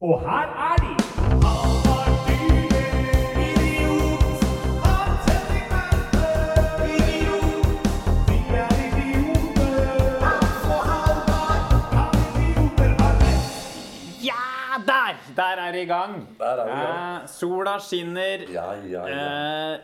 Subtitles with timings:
[0.00, 0.92] Og her er de!
[14.24, 14.34] Ja,
[14.86, 15.16] der!
[15.36, 16.28] Der er det i gang.
[16.38, 17.22] Der er vi i gang.
[17.22, 18.52] Eh, sola skinner.
[18.52, 19.72] Ja, ja, ja.
[19.72, 19.78] Eh,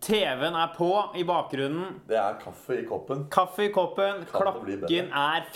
[0.00, 2.02] TV-en er på i bakgrunnen.
[2.08, 3.28] Det er kaffe i koppen.
[3.30, 4.26] Kaffe i koppen.
[4.32, 5.46] Kan Klokken er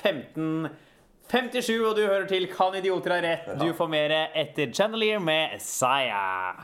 [1.29, 3.49] 15.57, og du hører til Kan idioter ha rett?
[3.61, 6.55] Du får mer etter Chandelier med Saya.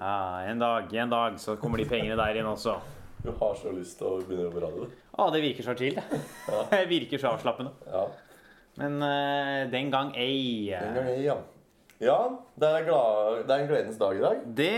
[0.00, 2.78] Ah, en dag, en dag så kommer de pengene der inn også.
[3.24, 4.88] Du har så lyst til å begynne å jobbe radio.
[5.14, 6.20] Å, det virker så chill, det.
[6.72, 7.72] Det virker så avslappende.
[7.92, 8.06] Ja.
[8.80, 10.72] Men eh, den gang ei.
[10.72, 11.36] Den gang ei, ja.
[12.02, 12.18] Ja,
[12.58, 14.40] det er, glad, det er en gledens dag i dag.
[14.58, 14.74] Det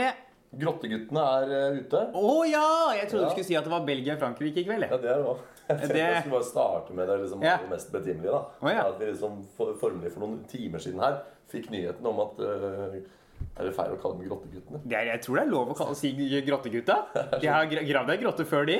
[0.57, 2.03] Grotteguttene er eh, ute.
[2.15, 2.67] Å ja!
[2.99, 3.31] Jeg trodde Ja.
[3.31, 4.87] du skulle si at det var Belgia-Frankrike i kveld.
[4.91, 5.53] Ja, det er det også.
[5.69, 7.59] Jeg tenkte Det- jeg skulle bare starte med det liksom, Ja.
[7.71, 8.31] mest betimelige.
[8.33, 8.45] da.
[8.63, 8.87] Oh, ja.
[8.89, 12.97] At vi liksom for, formelig for noen timer siden her fikk nyheten om at uh,
[13.61, 14.79] Er det feil å kalle dem Grotteguttene?
[14.89, 16.09] Det er, jeg tror det er lov å kalle, si
[16.47, 16.95] grottegutta.
[17.43, 18.79] De har gravd ei grotte før, de.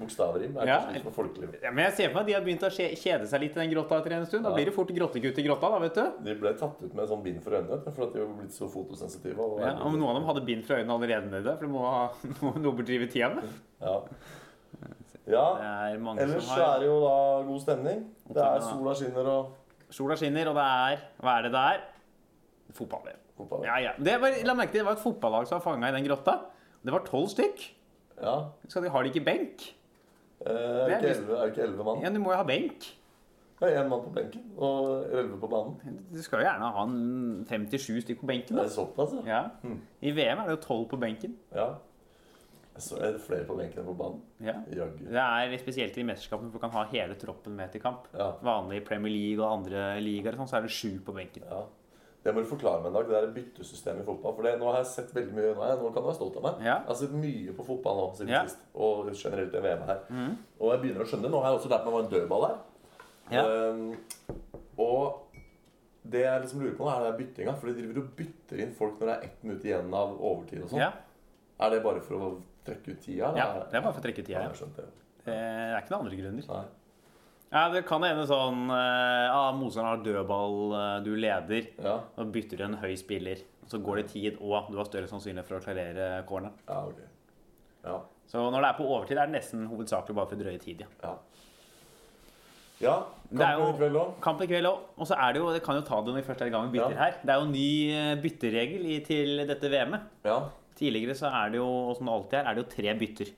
[0.00, 0.78] Bokstavrim er Ja.
[0.80, 1.50] kanskje litt for folkelig.
[1.62, 3.60] Ja, men jeg ser for meg at de har begynt å kjede seg litt i
[3.62, 4.42] den grotta etter en stund.
[4.42, 6.10] Da blir det fort grottegutt i grotta, da, vet du.
[6.24, 8.66] De ble tatt ut med sånn bind for øynene for at de var blitt så
[8.68, 9.38] fotosensitive.
[9.38, 12.10] Og Ja, om noen av dem hadde bind for øynene allerede for det må ha
[12.58, 13.44] noe å bedrive tida med.
[13.80, 14.00] Ja.
[15.26, 15.44] Ja.
[15.62, 18.06] Er Ellers har er det jo da god stemning.
[18.28, 19.58] Det er sola skinner og
[19.92, 21.80] Sola skinner, og det er Hva er det det er?
[22.72, 23.10] Fotball.
[23.36, 23.64] fotball.
[23.68, 23.90] Ja, ja.
[23.98, 26.38] Det var, la merke til, det var et fotballag som var fanga i den grotta.
[26.82, 27.60] Det var tolv stykk.
[28.22, 28.38] Ja.
[28.68, 29.66] Skal de har de ikke benk?
[30.46, 32.02] Eh, er, Det ikke 11, det ikke elleve mann?
[32.02, 32.88] Ja, du må jo ha benk.
[33.62, 36.00] Ja, én mann på benken og elleve på banen.
[36.10, 38.56] Du skal jo gjerne ha en 57 stykk på benken.
[38.56, 38.62] Da.
[38.64, 39.36] Det er såpass, ja.
[39.36, 39.74] Ja.
[40.02, 41.36] I VM er det jo 12 på benken.
[41.54, 41.68] ja.
[42.80, 44.22] Så er det flere på benken enn på banen.
[44.40, 44.54] Ja.
[44.72, 45.04] Jaggu.
[45.12, 48.06] Det er spesielt i mesterskapene hvor du kan ha hele troppen med til kamp.
[48.16, 48.30] Ja.
[48.42, 51.44] Vanlig i Premier League og andre ligaer sånn, så er det sju på benken.
[51.50, 51.64] ja.
[52.22, 54.34] Det må du forklare meg en dag, det der byttesystemet i fotball.
[54.36, 56.14] For det, nå har jeg sett veldig mye, nå, er jeg, nå kan du være
[56.20, 56.60] stolt av meg.
[56.62, 56.76] Ja.
[56.78, 58.42] Jeg har sett mye på fotball nå siden Ja.
[58.46, 58.60] sist.
[58.78, 60.04] Og generelt i VM her.
[60.60, 61.32] Og jeg begynner å skjønne.
[61.34, 62.60] Nå har jeg også lært meg hva en dødball er.
[63.34, 63.42] Ja.
[63.42, 63.96] Um,
[64.78, 65.18] og
[66.14, 67.56] det jeg liksom lurer på nå, er det byttinga.
[67.58, 70.62] For de driver og bytter inn folk når det er ett minutt igjen av overtid
[70.62, 70.78] og sånn.
[70.86, 70.92] Ja.
[71.58, 72.30] Er det bare for å
[72.64, 73.32] trekke ut tida?
[73.36, 74.66] ja, det er bare for å trekke ut Ja, tida.
[74.66, 74.86] jeg det.
[75.24, 76.48] Det er ikke noen andre grunner.
[76.48, 76.64] Nei.
[77.52, 81.66] Ja, Det kan hende sånn eh, ah, Motstanderen har dødball, eh, du leder.
[81.82, 83.42] Ja, Og bytter du en høy spiller.
[83.68, 86.50] Så går det tid, og du har større sannsynlighet for å klarere corner.
[86.68, 86.98] ja, ok.
[87.84, 88.00] Ja.
[88.28, 90.86] Så når det er på overtid, er det nesten hovedsakelig bare for å drøye tid.
[91.02, 91.14] ja.
[92.82, 92.96] Ja.
[93.30, 94.14] Ja, jo- i kveld òg.
[94.20, 94.78] Kamp i kveld òg.
[94.98, 96.50] Og så er det jo Det kan jo ta det når vi først er i
[96.50, 96.96] gang med bytter Ja.
[97.04, 97.12] her.
[97.22, 100.00] Det er jo ny eh, bytteregel i, til dette VM-et.
[100.24, 100.48] Ja.
[100.78, 103.32] Tidligere så er det jo, og som det alltid er, er det jo tre bytter.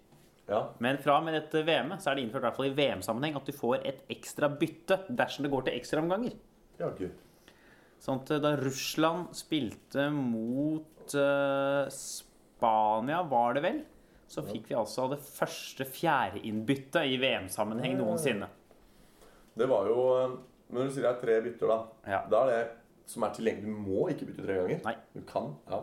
[0.49, 0.61] ja.
[0.85, 3.39] Men fra og med dette VM-et så er det innført i hvert fall i VM-sammenheng
[3.41, 6.37] at du får et ekstra bytte dersom det går til ekstraomganger.
[6.81, 7.09] Jaggu.
[8.05, 13.79] Sånn at da Russland spilte mot uh, Spania, var det vel,
[14.29, 18.49] så fikk vi altså det første fjerdeinnbyttet i VM-sammenheng noensinne.
[19.55, 20.33] Det var jo eh,
[20.69, 21.77] Men når du sier det er tre bytter, da
[22.11, 22.21] Ja.
[22.33, 22.63] Da er det
[23.07, 23.69] som er tilgjengelig.
[23.69, 24.81] Du må ikke bytte tre ganger.
[24.89, 24.95] Nei.
[25.15, 25.53] Du kan.
[25.71, 25.83] Ja.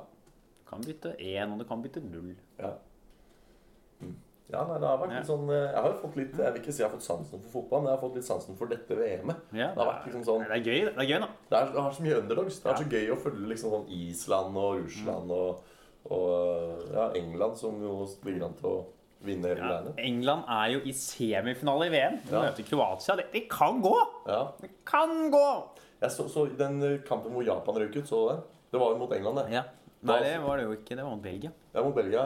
[0.71, 2.33] Kan bytte én, og du kan bytte null.
[2.61, 2.71] Ja.
[4.01, 4.15] Mm.
[4.51, 6.59] Ja, nei, det har vært litt sånn eh, Jeg har jo fått litt Jeg vil
[6.59, 8.71] ikke si jeg har fått sansen for fotball, men jeg har fått litt sansen for
[8.71, 9.43] dette VM-et.
[9.55, 11.29] Ja, Det har vært liksom sånn Det er gøy, det er gøy, da.
[11.51, 12.57] Det, er, det er så mye underdogs.
[12.59, 15.69] Det vært så gøy å følge liksom sånn Island og Russland og,
[16.17, 17.93] og ja, England, som jo
[18.27, 18.75] ligger an til å
[19.23, 19.95] vinne hele Ja.
[20.01, 22.19] England er jo i semifinale i VM.
[22.25, 22.41] De Ja.
[22.49, 23.15] møter Kroatia.
[23.21, 23.95] Det, det kan gå!
[24.27, 24.41] Ja.
[24.59, 25.45] Det kan gå!
[26.01, 28.43] Jeg så, så den eh, kampen hvor Japan røk ut, så du den?
[28.73, 29.51] Det var jo mot England, det.
[29.53, 29.63] Ja.
[30.03, 30.95] Nei, det var det jo ikke.
[30.97, 31.51] Det var mot Belgia.
[31.75, 32.23] Ja, mot Belgia.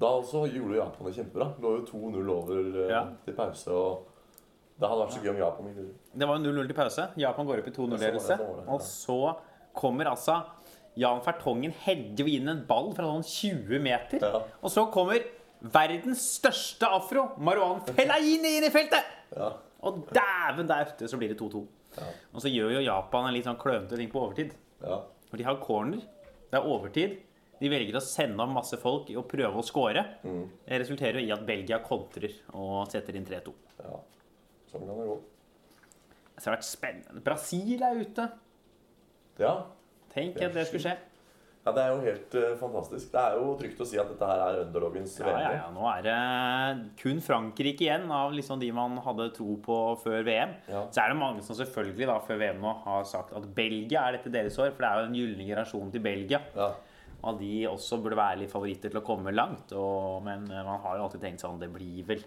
[0.00, 1.46] Da også gjorde Japan det kjempebra.
[1.60, 3.02] Lå jo 2-0 over eh, Ja.
[3.24, 3.68] til pause.
[3.72, 4.06] og
[4.80, 5.94] Det hadde vært så gøy om Japan ville.
[6.16, 7.08] Det var jo 0-0 til pause.
[7.16, 8.28] Japan går opp i Jeg så 2-0-ledelse.
[8.28, 8.72] det, jeg så det, ja.
[8.72, 9.18] Og så
[9.74, 10.42] kommer altså
[10.96, 14.20] Jan Fertongen hedder jo inn en ball fra sånn 20 meter.
[14.24, 14.40] Ja.
[14.62, 15.22] Og så kommer
[15.60, 19.04] verdens største afro, Marwan Fellaini, inn i feltet!
[19.36, 19.52] Ja.
[19.82, 21.62] Og dæven, der ute så blir det 2-2.
[21.96, 22.08] Ja.
[22.34, 24.52] Og så gjør jo Japan en litt sånn klønete ting på overtid.
[24.84, 25.00] ja.
[25.30, 26.00] For de har corner.
[26.50, 27.18] Det er overtid.
[27.60, 30.02] De velger å sende av masse folk og prøve å score.
[30.24, 30.44] Mm.
[30.64, 33.52] Det resulterer jo i at Belgia kontrer og setter inn 3-2.
[33.84, 33.98] ja.
[34.70, 35.16] Sånn kan det gå.
[36.36, 37.22] Så det har vært spennende.
[37.26, 38.26] Brasil er ute.
[39.42, 39.54] Ja.
[40.14, 40.94] Tenk at det skulle skje.
[41.60, 43.10] Ja, det er jo helt uh, fantastisk.
[43.12, 45.56] Det er jo trygt å si at dette her er underdogens Ja, ja, VM.
[45.58, 45.66] ja.
[45.74, 50.54] Nå er det kun Frankrike igjen av liksom de man hadde tro på før VM.
[50.70, 50.86] Ja.
[50.88, 54.16] Så er det mange som selvfølgelig da før VM nå har sagt at Belgia er
[54.16, 54.72] dette deres år.
[54.72, 56.40] For det er jo den gylne generasjonen til Belgia.
[56.56, 56.70] Ja.
[57.28, 59.74] Og de også burde være litt favoritter til å komme langt.
[59.76, 62.24] Og, men man har jo alltid tenkt sånn Det blir vel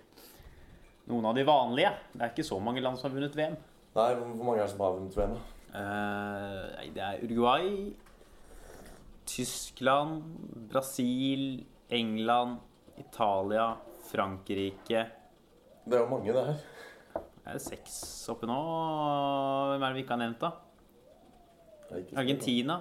[1.09, 1.89] noen av de vanlige.
[2.13, 3.57] Det er ikke så mange land som har vunnet VM.
[3.97, 5.33] Nei, hvor mange er det som har vunnet VM?
[5.33, 5.49] da?
[5.73, 7.69] Uh, det er Uruguay,
[9.25, 10.23] Tyskland,
[10.71, 12.57] Brasil, England,
[12.99, 13.69] Italia,
[14.11, 15.05] Frankrike
[15.85, 16.61] Det er jo mange, det her.
[17.43, 17.95] Det er seks
[18.31, 18.55] oppe nå.
[19.73, 20.51] Hvem er det vi ikke har nevnt, da?
[22.17, 22.77] Argentina.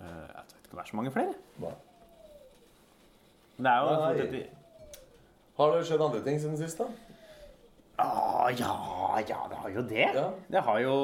[0.00, 1.34] Eh, Jeg vet ikke om det er så mange flere.
[3.56, 3.86] Men det er jo
[4.32, 4.44] Nei.
[5.58, 6.86] Har det skjedd andre ting siden sist, da?
[8.02, 8.72] Ah, ja,
[9.20, 10.06] ja, det har jo det.
[10.16, 10.30] Ja.
[10.50, 10.94] Det har jo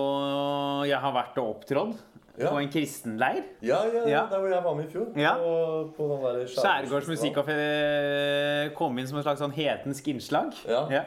[0.88, 2.00] Jeg har vært og opptrådt
[2.38, 2.50] Ja.
[2.55, 3.43] på en kristenleir.
[3.62, 4.23] Ja, ja, Ja.
[4.31, 5.06] der hvor jeg var med i fjor.
[5.19, 5.35] Ja.
[5.37, 10.52] På, på den Skjærgårds musikkafé kom inn som et slags sånn hedensk innslag.
[10.69, 11.05] Ja.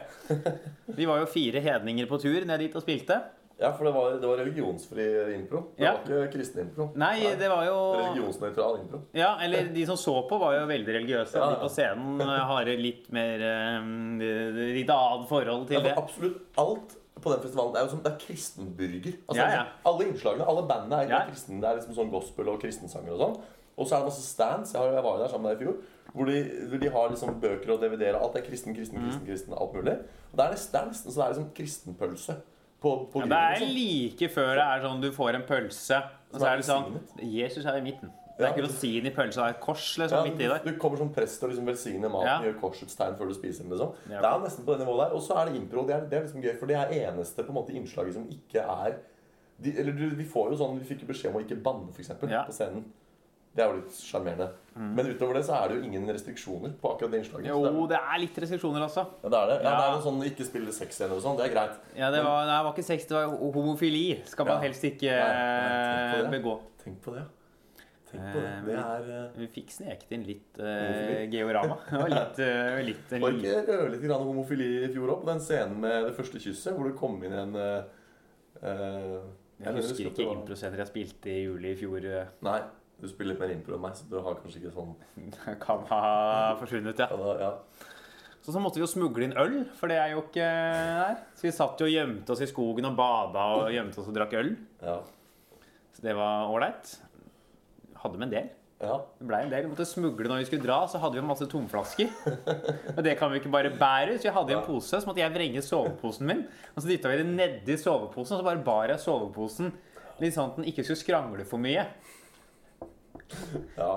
[0.92, 3.20] Vi var jo fire hedninger på tur ned dit og spilte.
[3.62, 5.04] Ja, for det var, det var religionsfri
[5.36, 5.60] impro.
[5.76, 5.92] Det Ja.
[6.02, 6.88] var ikke kristen impro.
[6.98, 9.02] Nei, det var jo Religionsnøytral impro.
[9.14, 11.36] Ja, eller de som så på, var jo veldig religiøse.
[11.38, 13.44] Ja, De på scenen eh, har litt mer
[13.78, 15.94] um, Litt annet forhold Ja, til det.
[15.96, 19.14] absolutt alt på den festivalen det er jo som det er kristenburger.
[19.28, 19.64] Altså, Ja, ja.
[19.86, 21.20] Alle innslagene, alle bandene er, Ja.
[21.30, 21.60] kristne.
[21.60, 23.36] det er liksom sånn gospel og kristensanger og sånn.
[23.78, 24.72] Og så er det masse stands.
[24.74, 25.76] Jeg, har, jeg var jo der sammen med deg i fjor.
[26.12, 28.18] Hvor de, hvor de har liksom bøker og DVD-er.
[28.20, 29.06] Alt er kristen, kristen, Mm.
[29.08, 29.94] kristen, kristen, alt mulig.
[30.32, 32.36] Og det er nesten, det er så det er liksom kristenpølse
[32.82, 33.74] på, på Ja, det er liksom.
[33.74, 36.02] like før det er sånn du får en pølse,
[36.34, 38.10] og så er det sånn Jesus er i midten.
[38.38, 40.58] Det er ikke rosin i pølsa, det er et kors liksom Ja, midt i der.
[40.64, 42.38] du, kommer som prest og liksom velsigner maten, Ja.
[42.42, 43.70] gjør korsets tegn før du spiser den.
[43.74, 43.92] liksom.
[44.10, 44.20] Ja.
[44.20, 45.14] Det er nesten på det nivået der.
[45.14, 45.86] Og så er det impro.
[45.86, 48.24] Det er, det er liksom gøy, for det er eneste på en måte innslaget som
[48.30, 48.96] ikke er
[49.62, 52.08] de, Eller vi får jo sånn, vi fikk jo beskjed om å ikke banne, f.eks.,
[52.28, 52.42] Ja.
[52.44, 52.84] på scenen.
[53.54, 54.48] Det er jo litt sjarmerende.
[54.74, 54.94] Mm.
[54.96, 57.46] Men utover det så er det jo ingen restriksjoner på akkurat det innslaget.
[57.52, 59.04] Jo, det, det er litt restriksjoner, altså.
[59.22, 59.56] ja, det er det.
[59.62, 59.76] Ja, Ja.
[59.76, 61.36] det er noe sånn ikke spille sexscener og sånn.
[61.36, 61.76] Det er greit.
[61.94, 64.22] Ja, det var, nei, det var ikke sex, det var homofili.
[64.24, 64.60] Skal man Ja.
[64.66, 66.60] helst ikke Nei, nei, tenk begå.
[66.82, 67.22] Tenk på det.
[68.12, 68.50] Tenk på det.
[68.52, 71.78] Eh, Det er vi, Vi fikk sneket inn litt eh, georama.
[71.88, 75.42] Det var litt, uh, litt Var ikke ørlite grann homofili i fjor òg, på den
[75.42, 78.02] scenen med det første kysset, hvor det kom inn en uh,
[78.62, 79.16] eh,
[79.64, 82.04] Jeg husker ikke improscener jeg spilte i juli i fjor.
[82.04, 82.58] eh, Nei,
[83.00, 84.92] du spiller litt mer impro enn meg, så du har kanskje ikke sånn
[85.64, 86.02] Kan ha
[86.60, 87.08] forsvunnet, ja.
[87.10, 87.52] da, ja.
[88.42, 91.20] Så så måtte vi jo smugle inn øl, for det er jo ikke der.
[91.38, 94.16] Så vi satt jo og gjemte oss i skogen og bada og gjemte oss og
[94.18, 94.54] drakk øl.
[94.82, 94.96] ja.
[95.92, 96.88] Så det var ålreit.
[98.02, 98.50] Hadde med en del.
[98.82, 98.96] ja.
[99.18, 99.62] Det ble en del.
[99.66, 102.08] Vi måtte smugle når vi skulle dra, så hadde vi masse tomflasker.
[102.96, 105.22] Og det kan vi ikke bare bære, så jeg hadde i en pose, så måtte
[105.22, 106.42] jeg vrenge soveposen min.
[106.74, 109.70] Og så dytta vi det nedi soveposen, og så bare bar jeg soveposen
[110.22, 111.86] litt sånn at den ikke skulle skrangle for mye.
[113.78, 113.92] ja.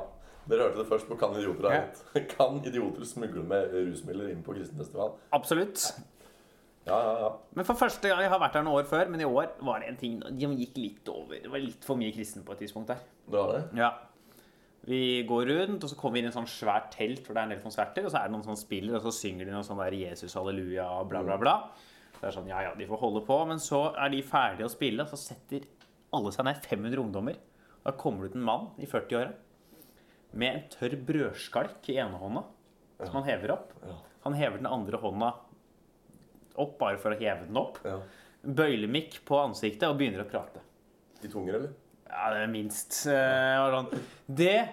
[0.46, 2.22] Dere hørte det først på Kan idioter ha Ja.
[2.30, 5.16] Kan idioter smugle med rusmidler inn på kristenfestival?
[5.34, 5.82] Absolutt.
[6.86, 7.30] Ja, ja, ja.
[7.58, 9.82] Men for første gang, Jeg har vært her noen år før, men i år var
[9.82, 11.40] det en ting De gikk litt over.
[11.42, 13.00] Det var litt for mye kristen på et tidspunkt der.
[13.26, 13.64] Det var det?
[13.80, 13.90] Ja.
[14.86, 17.42] Vi går rundt, og så kommer vi inn i en sånn svært telt for det
[17.42, 19.56] er en del konserter, og så er det noen som spiller, og så synger de
[19.56, 21.56] noe sånn der Jesus, halleluja, bla, bla, bla.
[22.20, 24.74] Det er sånn, ja, ja, de får holde på, men så er de ferdige å
[24.76, 25.66] spille, og så setter
[26.14, 27.40] alle seg ned, 500 ungdommer.
[27.82, 29.34] Da kommer det ut en mann i 40-åra
[30.36, 32.46] med en tørr brødskalk i ene hånda,
[33.02, 33.74] som han hever opp.
[34.26, 35.34] Han hever den andre hånda
[36.62, 37.82] opp bare for å heve den opp.
[37.86, 38.00] ja.
[38.46, 40.62] Bøylemikk på ansiktet og begynner å prate.
[41.18, 41.72] De tunger, eller?
[42.06, 43.00] Ja, det er minst.
[43.10, 43.96] eh.
[44.30, 44.70] Det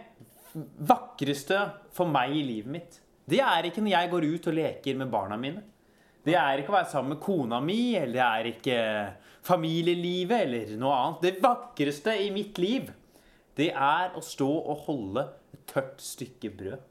[0.84, 1.60] vakreste
[1.96, 5.10] for meg i livet mitt, det er ikke når jeg går ut og leker med
[5.12, 5.62] barna mine.
[6.22, 8.78] Det er ikke å være sammen med kona mi, eller det er ikke
[9.48, 11.24] familielivet, eller noe annet.
[11.24, 12.92] Det vakreste i mitt liv,
[13.58, 15.24] det er å stå og holde
[15.54, 16.84] et tørt stykke brød.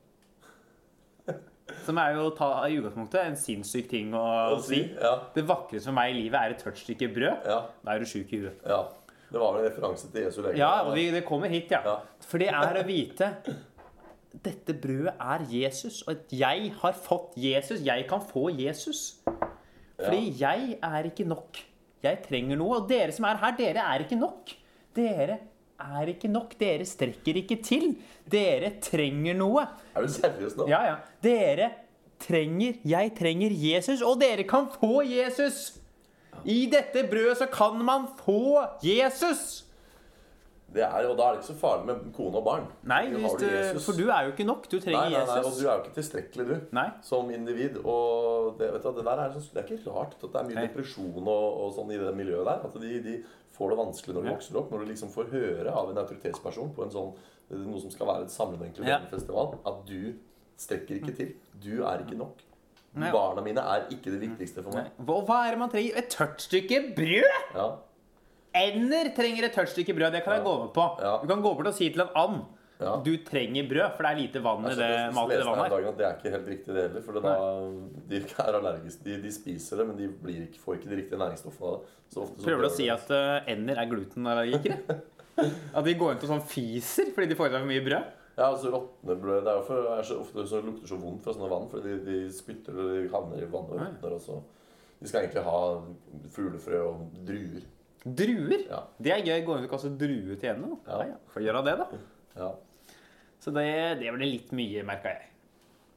[1.85, 4.23] Som er jo ta i utgangspunktet en sinnssyk ting å,
[4.55, 4.81] Å si.
[4.99, 5.13] Ja.
[5.35, 7.45] Det vakreste for meg i livet er et tørt stykke brød.
[7.47, 7.59] Ja.
[7.85, 8.65] Da er du sjuk i huet.
[8.67, 8.81] ja.
[9.31, 10.57] Det var vel en referanse til Jesu lege.
[10.59, 11.79] Ja, og vi, det kommer hit, ja.
[11.87, 11.93] Ja.
[12.27, 13.29] For det er å vite
[14.43, 17.79] Dette brødet er Jesus, og at jeg har fått Jesus.
[17.85, 19.21] Jeg kan få Jesus.
[20.01, 21.61] Fordi jeg er ikke nok.
[22.03, 22.81] Jeg trenger noe.
[22.81, 24.51] Og dere som er her, dere er ikke nok.
[24.97, 25.37] Dere
[25.81, 26.55] er ikke nok.
[26.59, 27.95] Dere strekker ikke til.
[28.31, 29.65] Dere trenger noe.
[29.95, 30.67] Er du seriøs nå?
[30.71, 30.95] Ja, ja.
[31.23, 31.71] Dere
[32.21, 35.77] trenger Jeg trenger Jesus, og dere kan få Jesus.
[36.45, 39.65] I dette brødet så kan man få Jesus.
[40.71, 42.67] Det er, og da er det ikke så farlig med kone og barn.
[42.87, 44.69] Nei, Du du, for du er jo ikke nok.
[44.71, 45.57] Du trenger nei, nei, og Jesus.
[45.59, 46.53] du er jo ikke tilstrekkelig, du.
[46.77, 46.85] Nei.
[47.03, 47.81] Som individ.
[47.83, 50.65] Og det, vet du, det er, det er ikke rart at det er mye Nei.
[50.69, 52.63] depresjon og, og sånn i det miljøet der.
[52.69, 53.17] At de, de
[53.57, 54.71] får det vanskelig når de vokser opp.
[54.71, 57.11] Når du liksom får høre av en autoritetsperson på en sånn,
[57.51, 60.13] noe som skal være et samlende inkluderende at du
[60.61, 61.35] strekker ikke til.
[61.59, 62.39] Du er ikke nok.
[62.91, 63.11] Nei.
[63.11, 64.89] Barna mine er ikke det viktigste for meg.
[65.07, 65.99] Hva er det man trenger?
[66.01, 67.29] Et tørt stykke brød!
[67.55, 67.67] Ja,
[68.57, 70.11] Ender trenger et tørt stykke brød.
[70.17, 70.87] Det kan jeg gå med på.
[71.21, 72.41] Du kan gå bort og si til en and
[72.81, 72.95] Ja.
[73.05, 75.13] Du trenger brød, for det er lite vann i det matet.
[75.13, 77.03] mat det vannet at det er ikke helt riktig, det heller.
[77.05, 77.33] For det da,
[78.09, 79.03] de er allergiske.
[79.05, 81.91] De, de spiser det, men de blir ikke, får ikke de riktige næringsstoffene av det.
[82.09, 84.97] Så ofte så Prøver du å si at uh, ender er glutenallergikere?
[85.77, 88.09] At de går rundt og sånn fiser fordi de får i seg for mye brød?
[88.35, 91.23] Ja, altså råtne brød Det er jo for, er så ofte så lukter så vondt
[91.23, 94.41] fra sånne vann, fordi de, de spytter og de havner i vannet og råtner.
[95.01, 95.61] De skal egentlig ha
[96.33, 97.63] fuglefrø og druer.
[98.05, 98.63] Druer?
[98.69, 98.83] Ja.
[98.97, 99.39] Det er gøy.
[99.45, 100.75] Gå inn og kaste druer til henne?
[100.87, 101.01] Ja.
[101.03, 101.09] Ja.
[101.13, 101.87] Ja, Får gjøre det, da.
[102.41, 102.51] Ja.
[103.41, 103.65] Så det,
[104.01, 105.27] det ble litt mye, merka jeg.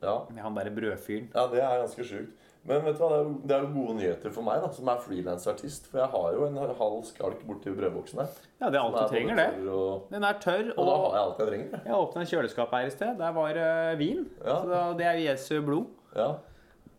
[0.04, 0.16] ja.
[0.32, 1.30] Med han derre brødfyren.
[1.34, 2.40] Ja, det er ganske sjukt.
[2.64, 4.70] Men vet du hva, det er, jo, det er jo gode nyheter for meg, da,
[4.72, 5.88] som er frilansartist.
[5.90, 8.30] For jeg har jo en halv skalk borti brødboksen her.
[8.62, 9.66] Ja, det er alt du trenger, det.
[9.68, 11.82] Og, Den er tørr, og og, da har jeg alt jeg trenger.
[11.84, 11.98] jeg.
[11.98, 13.12] åpna kjøleskap her i sted.
[13.20, 14.22] Der var uh, vin.
[14.40, 14.56] Ja.
[14.64, 15.90] Så det er Jesu blod.
[16.16, 16.30] Ja.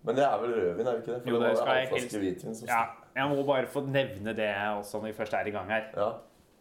[0.05, 1.21] Men det er vel rødvin, er det ikke det?
[1.23, 2.83] For Jo, det det var halvflaske hvitvin som Ja,
[3.15, 5.91] jeg må bare få nevne det også når vi først er i gang her.
[5.95, 6.13] ja.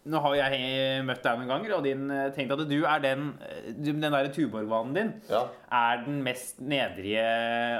[0.05, 3.23] Nå har jeg møtt deg noen ganger, og din, eh, tenkt at du er den
[3.41, 5.47] eh, Den der Tuborg-vanen din Ja.
[5.73, 7.23] er den mest nedrige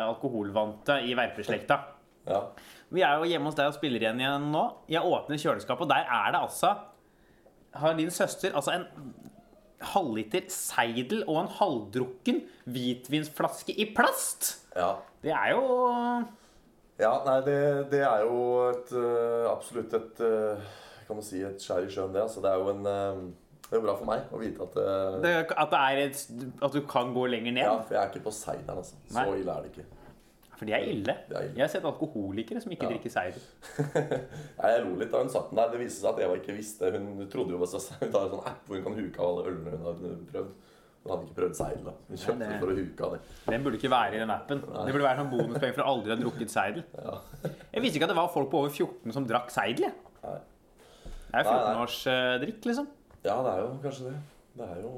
[0.07, 1.77] alkoholvante i verpeslekta.
[2.27, 2.41] ja.
[2.95, 4.63] Vi er jo hjemme hos deg og spiller igjen igjen nå.
[4.89, 6.71] Jeg åpner kjøleskapet, og der er det altså
[7.75, 8.87] Har din søster altså en
[9.83, 14.63] halvliter seidel og en halvdrukken hvitvinsflaske i plast!
[14.77, 14.95] ja.
[15.25, 15.63] Det er jo
[17.01, 17.57] Ja, nei, det,
[17.91, 18.37] det er jo
[18.71, 20.61] et, øh, absolutt et øh,
[21.09, 22.23] Kan man si et skjær i sjøen, det.
[22.23, 23.25] Altså, det er jo en øh,
[23.67, 26.23] Det er bra for meg å vite at øh, det, At det et,
[26.63, 27.67] At du kan gå lenger ned.
[27.67, 28.95] Ja, for jeg er ikke på seideren, altså.
[29.11, 29.87] Så ille er det ikke.
[30.55, 31.17] For de er ille.
[31.29, 31.57] Det er ille.
[31.59, 32.93] Jeg har sett alkoholikere som ikke Ja.
[32.95, 33.43] drikker seider.
[34.61, 35.73] Nei, jeg lo litt da hun satt den der.
[35.73, 36.93] Det viste seg at Eva ikke visste.
[36.95, 39.51] Hun trodde jo også Hun har en sånn app hvor hun kan huke av alle
[39.51, 39.99] ølene hun har
[40.31, 40.55] prøvd.
[41.05, 41.93] Hun hadde ikke prøvd seidel, da.
[42.09, 43.21] Hun kjøpte Nei, det- for å huke av det.
[43.53, 44.61] Den burde ikke være i den appen.
[44.61, 46.85] Det burde være sånn bonuspenger for å aldri ha drukket seidel.
[46.97, 47.19] Ja.
[47.75, 49.85] Jeg visste ikke at det var folk på over 14 som drakk seidel.
[49.91, 49.93] jeg.
[50.25, 50.39] Nei.
[51.05, 51.53] Det er Nei, nei.
[51.53, 52.87] 14-årsdrikk, liksom.
[53.25, 54.17] ja, det er jo kanskje det.
[54.57, 54.93] Det er jo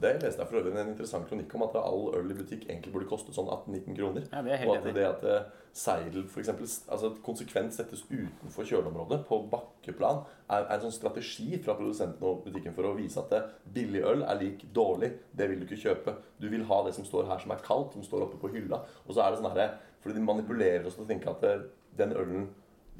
[0.00, 2.92] Det leste jeg for øvrig en interessant kronikk om at all øl i butikk egentlig
[2.94, 4.28] burde koste sånn 18-19 kroner.
[4.32, 8.06] Ja, det er helt Og at enig det at eh, seidel eksempel, altså konsekvent settes
[8.08, 12.94] utenfor kjøleområdet, på bakkeplan, er, er en sånn strategi fra produsenten og butikken for å
[12.96, 15.12] vise at eh, billig øl er lik dårlig.
[15.36, 16.16] Det vil du ikke kjøpe.
[16.40, 18.80] Du vil ha det som står her som er kaldt, som står oppe på hylla.
[19.04, 19.68] Og så er det sånn herre
[20.00, 21.66] Fordi de manipulerer oss til å tenke at eh,
[22.00, 22.48] den ølen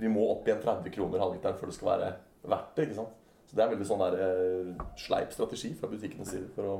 [0.00, 2.12] Vi må opp igjen 30 kroner halvliteren før det skal være
[2.44, 2.86] verdt det.
[2.88, 3.16] ikke sant?
[3.50, 6.76] Så det er veldig sånn der eh, sleip strategi fra butikkenes side for å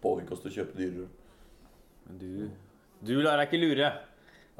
[0.00, 1.08] påvirke oss til å kjøpe dyrere.
[2.06, 2.30] Men du,
[3.04, 3.90] du lar deg ikke lure.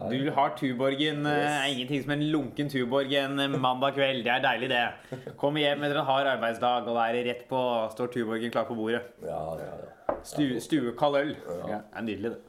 [0.03, 0.09] Nei.
[0.19, 1.25] Du har Tuborgen.
[1.29, 1.73] eh, Yes.
[1.73, 4.23] ingenting som en lunken Tuborg en eh, mandag kveld.
[4.25, 5.33] Det er deilig, det.
[5.41, 7.61] Kommer hjem etter en hard arbeidsdag, og da er det rett på
[7.97, 9.03] står Tuborgen klar på bordet.
[9.25, 10.17] Ja, ja, ja.
[10.25, 11.33] Stu, stuekald øl.
[11.49, 11.59] Ja.
[11.75, 12.41] Ja, det er nydelig, det.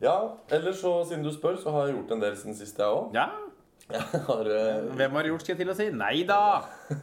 [0.00, 0.16] Ja,
[0.56, 3.12] ellers så, siden du spør, så har jeg gjort en del siden sist, jeg òg.
[3.16, 3.28] Ja,
[3.90, 5.88] Jeg har eh, hvem har gjort, skal jeg til å si?
[5.98, 6.40] Nei da!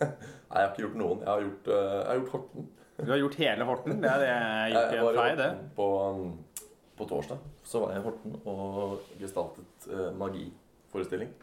[0.48, 1.24] Nei, jeg har ikke gjort noen.
[1.24, 2.70] Jeg har gjort, eh, jeg har gjort Horten.
[2.98, 4.00] Du har gjort hele Horten.
[4.02, 5.50] Det er det jeg har gjort i en det.
[5.76, 6.32] På, um,
[6.98, 7.44] på torsdag.
[7.68, 11.36] Så var jeg i Horten og gestaltet eh, magiforestilling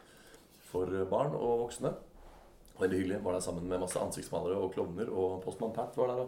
[0.71, 1.93] for barn og voksne.
[2.79, 3.21] Veldig hyggelig.
[3.23, 6.25] Var der sammen med masse ansiktsmalere og klovner, og Postmann Pat var der.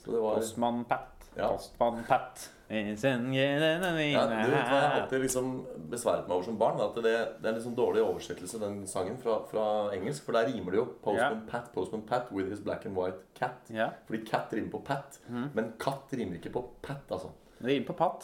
[0.00, 1.19] Så det var Postmann Pat.
[1.36, 1.50] Ja.
[1.52, 2.48] Postmann Pat.
[4.14, 5.48] Ja, du vet hva jeg ja, alltid liksom
[5.90, 6.78] besværet meg over som barn?
[6.84, 9.64] At det, det er en sånn dårlig oversettelse, den sangen, fra, fra
[9.96, 10.22] engelsk.
[10.28, 13.66] For der rimer det jo Postman Pat, Postman Pat with his black and white cat.
[13.74, 13.90] ja.
[14.06, 15.50] Fordi cat rimer på pat, mm.
[15.56, 17.32] men katt rimer ikke på pat, altså.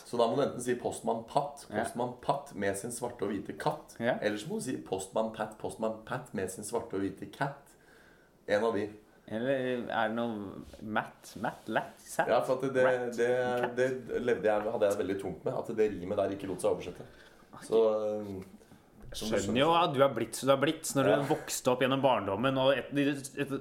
[0.07, 3.35] Så da må du enten si postmann Pat Postman postmann Pat' med sin svarte og
[3.35, 3.97] hvite katt.
[4.01, 4.15] Ja.
[4.25, 7.75] Eller så må du si postmann Pat, postmann Pat med sin svarte og hvite cat.
[8.49, 8.87] En av de.
[9.27, 11.33] Eller er det noe Matt?
[11.43, 11.65] Matt?
[11.75, 11.97] Lat?
[11.99, 12.29] Sat?
[12.31, 12.85] Ja, for det,
[13.19, 13.31] det,
[13.75, 13.89] det
[14.23, 15.57] levde jeg, hadde jeg veldig tungt med.
[15.59, 17.07] At det rimet der ikke lot seg oversette.
[17.67, 17.81] Så
[18.21, 18.37] um,
[19.17, 21.17] Skjønner jo at du har blitt som du er blitt når Ja.
[21.23, 22.59] du vokste opp gjennom barndommen.
[22.77, 23.55] Et, et, et,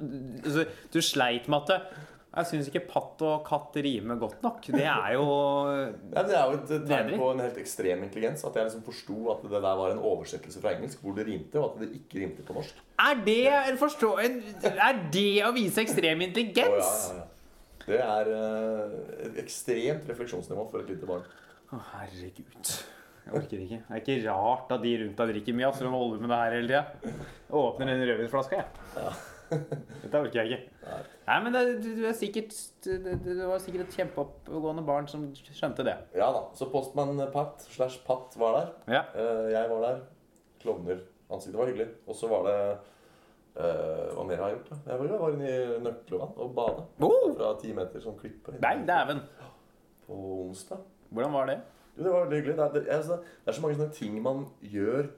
[0.44, 1.94] altså, du sleit med at
[2.36, 4.66] Jeg syns ikke patt og katt rimer godt nok.
[4.76, 5.28] Det er jo
[6.16, 8.44] Ja, det er jo et tegn på en helt ekstrem intelligens.
[8.48, 11.62] At jeg liksom forsto at det der var en oversettelse fra engelsk hvor det rimte,
[11.62, 12.82] og at det ikke rimte på norsk.
[13.06, 14.12] Er det en forstå...
[14.26, 14.42] En,
[14.74, 17.08] er det å vise ekstrem intelligens?
[17.14, 17.32] Oh, ja, ja.
[17.86, 18.94] Det er eh,
[19.28, 21.26] et ekstremt refleksjonsnivå for et lite barn.
[21.70, 22.74] Å, herregud.
[23.26, 23.80] Jeg orker ikke.
[23.86, 25.70] Det er ikke rart at de rundt deg drikker mye.
[25.70, 27.14] Altså, de holder med det her hele tida.
[27.62, 29.16] Åpner den rødvinsflaska, jeg.
[29.50, 30.80] Dette orker jeg ikke.
[30.86, 31.00] Nei.
[31.26, 35.28] Nei, men det, du, du er sikkert du, du var sikkert et kjempeoppegående barn som
[35.36, 35.96] skjønte det.
[36.18, 36.44] Ja da.
[36.58, 38.74] Så postmann Pat slash Pat var der.
[39.00, 39.04] Ja.
[39.16, 40.04] Uh, jeg var der.
[40.62, 41.02] Klovner.
[41.30, 41.88] Ansiktet var hyggelig.
[42.08, 42.58] Og så var det
[43.58, 44.72] eh, Hva mer har jeg gjort?
[44.72, 44.78] da?
[44.92, 46.86] Jeg var, jeg var inne i Nøkkelvann og bada.
[47.06, 47.32] Oh!
[47.38, 48.58] Fra ti meter sånn klippe.
[48.62, 49.24] Nei, dæven.
[50.06, 50.84] På onsdag.
[51.10, 51.60] Hvordan var det?
[51.96, 52.58] Jo, det var veldig hyggelig.
[52.58, 55.10] Det er, det, altså, det er så mange sånne ting man gjør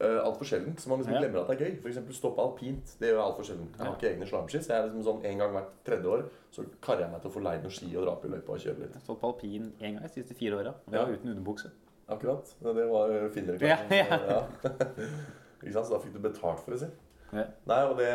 [0.00, 0.80] uh, altfor sjeldent.
[0.80, 1.74] Så man liksom glemmer at det er gøy.
[1.90, 2.94] Eksempel stoppe alpint.
[3.00, 3.68] Det gjør jeg altfor sjelden.
[3.76, 6.24] Jeg har ikke egne slalåmski, så jeg er liksom sånn en gang hvert tredje år
[6.50, 8.56] så karrer jeg meg til å få leid noen ski og dra opp i løypa
[8.56, 8.90] og kjøre litt.
[8.96, 10.72] Jeg har stått på alpin én gang de siste fire åra.
[10.86, 11.04] Det Ja.
[11.04, 11.70] var uten underbukse.
[12.10, 12.54] Akkurat.
[12.60, 13.92] Det var finere Ja, klart.
[13.94, 14.40] Ja.
[15.62, 15.86] ikke sant?
[15.86, 16.90] Så da fikk du betalt for det, si.
[17.30, 17.44] Ja.
[17.70, 18.08] Nei, og det,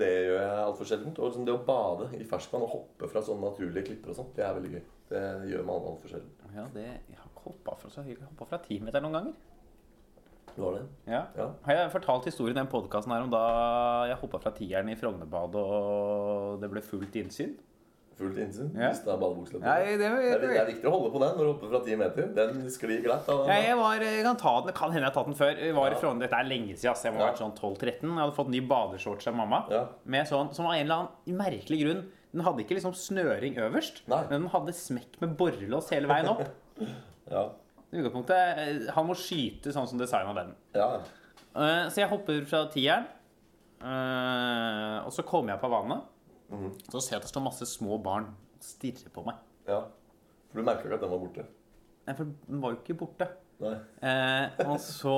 [0.00, 1.18] det gjør jeg altfor sjeldent.
[1.20, 4.32] Og liksom det å bade i ferskvann og hoppe fra sånne naturlige klipper og sånt,
[4.38, 4.82] det er veldig gøy.
[5.10, 6.30] Det gjør man altfor sjelden.
[6.54, 8.22] Ja, det, jeg har ikke hoppa fra så høyt.
[8.30, 9.34] Hoppa fra timeter noen ganger.
[10.60, 10.84] Du har det?
[11.08, 11.22] Ja.
[11.38, 11.46] Ja.
[11.64, 13.40] Har jeg fortalt historien i den podkasten her om da
[14.10, 17.54] jeg hoppa fra tieren i Frognerbadet og det ble fullt innsyn?
[18.20, 18.68] Fullt innsyn.
[18.76, 18.90] Ja.
[18.92, 19.14] Mista.
[19.16, 21.80] Nei, det, Det er, det er viktig å holde på den når du hopper fra
[21.86, 22.26] ti meter.
[22.36, 23.30] Den sklir glatt.
[23.48, 25.54] Ja, jeg var, jeg kan ta den, kan hende jeg har tatt den før.
[25.56, 26.00] Jeg var Ja.
[26.02, 27.00] Frogner, Dette er lenge siden.
[27.08, 28.04] Jeg må ha vært sånn 12-13.
[28.04, 29.62] Jeg hadde fått ny badeshorts av mamma.
[29.72, 29.86] Ja.
[30.04, 34.04] Med sånn, som av en eller annen merkelig grunn Den hadde ikke liksom snøring øverst,
[34.06, 34.20] Nei.
[34.28, 36.44] men den hadde smekk med borrelås hele veien opp.
[37.30, 37.48] Ja.
[37.90, 40.54] Utgangspunktet, eh, Han må skyte sånn som designa den.
[40.74, 41.00] ja.
[41.50, 43.08] Uh, Så jeg hopper fra tieren,
[43.82, 46.04] uh, og så kommer jeg på vannet.
[46.50, 46.68] Mm.
[46.90, 49.40] Så ser jeg at det står masse små barn og stirrer på meg.
[49.66, 49.80] ja.
[50.50, 51.44] For du merka ikke at den var borte?
[52.06, 53.26] Nei, for den var jo ikke borte.
[53.62, 53.74] Nei.
[54.02, 55.16] Uh, og så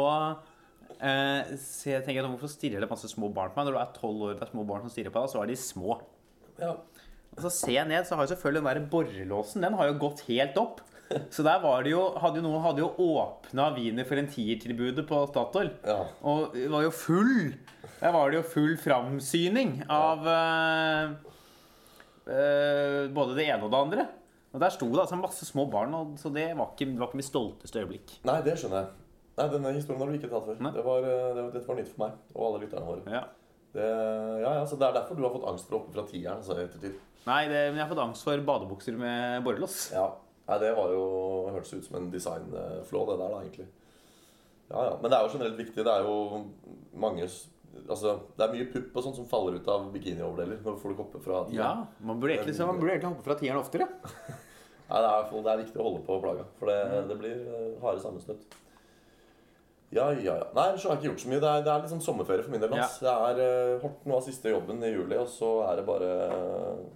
[1.00, 3.70] eh, så jeg tenker jeg, hvorfor stirrer det masse små barn på meg?
[3.70, 5.40] Når du er tolv år og det er små barn som stirrer på deg, så
[5.40, 5.96] er de små.
[6.60, 6.74] Ja.
[7.32, 9.94] Og så ser jeg ned, så har jo selvfølgelig den der borrelåsen Den har jo
[10.04, 10.82] gått helt opp.
[11.34, 15.04] Så der var det jo, hadde jo noen hadde jo åpna Wiener for en tiertilbudet
[15.08, 15.72] på Statoil.
[15.86, 16.00] ja.
[16.22, 17.52] Og det var jo full
[18.02, 21.12] Der var det jo full framsyning av eh,
[22.26, 24.06] uh, både det ene og det andre.
[24.52, 27.08] Og der sto det altså masse små barn, og, så det var ikke, det var
[27.08, 28.18] ikke mitt stolteste øyeblikk.
[28.28, 28.90] Nei, det skjønner jeg.
[29.38, 30.58] Nei, Denne historien har du ikke tatt før.
[30.74, 33.14] Det var, eh, det, dette var nytt for meg og alle lytterne våre.
[33.14, 33.22] Ja.
[33.72, 33.86] Det,
[34.42, 36.42] ja, ja, så det er derfor du har fått angst for å hoppe fra tieren
[36.42, 36.98] altså, ettertid?
[37.24, 39.78] Nei, det, men jeg har fått angst for badebukser med borrelås.
[39.94, 40.10] Ja.
[40.48, 41.06] Nei, det var jo
[41.54, 43.68] hørtes ut som en designflå, det der, da, egentlig.
[44.72, 44.94] Ja, ja.
[45.00, 45.84] Men det er jo generelt viktig.
[45.84, 46.44] Det er jo
[46.94, 47.28] mange
[47.88, 51.22] Altså, det er mye pupp og sånt som faller ut av bikinioverdeler når folk hopper
[51.24, 51.70] fra Ja,
[52.04, 53.86] man burde egentlig, så man burde egentlig hoppe fra tieren oftere.
[54.90, 57.70] Nei, det er, det er viktig å holde på plaga, for det, det blir eh,
[57.80, 58.58] harde sammenstøt.
[59.92, 60.50] Ja, ja, ja.
[60.56, 61.40] Nei, ellers har jeg ikke gjort så mye.
[61.40, 62.76] Det er, det er liksom sommerferie for min del.
[62.76, 62.90] Ja.
[63.04, 66.12] Det er uh, Horten var siste jobben i juli, og så er det bare,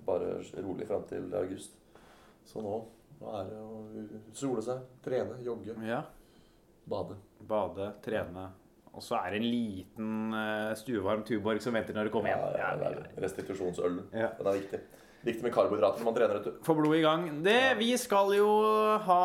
[0.06, 0.30] bare
[0.64, 1.76] rolig fram til august.
[2.48, 2.78] Så nå,
[3.20, 6.02] nå er det å sole seg, trene, jogge, Ja.
[6.88, 7.16] bade.
[7.46, 8.48] Bade, trene.
[8.96, 12.44] Og så er det en liten eh, stuevarm Tuborg som venter når du kommer hjem.
[12.56, 13.10] Ja, ja, det.
[13.20, 14.06] Restitusjonsølen.
[14.16, 14.30] Ja.
[14.38, 14.80] Den er viktig.
[15.26, 16.62] Viktig med karbohydrater når man trener, vet du.
[16.64, 17.26] Få blodet i gang.
[17.44, 18.46] Det, vi skal jo
[19.04, 19.18] ha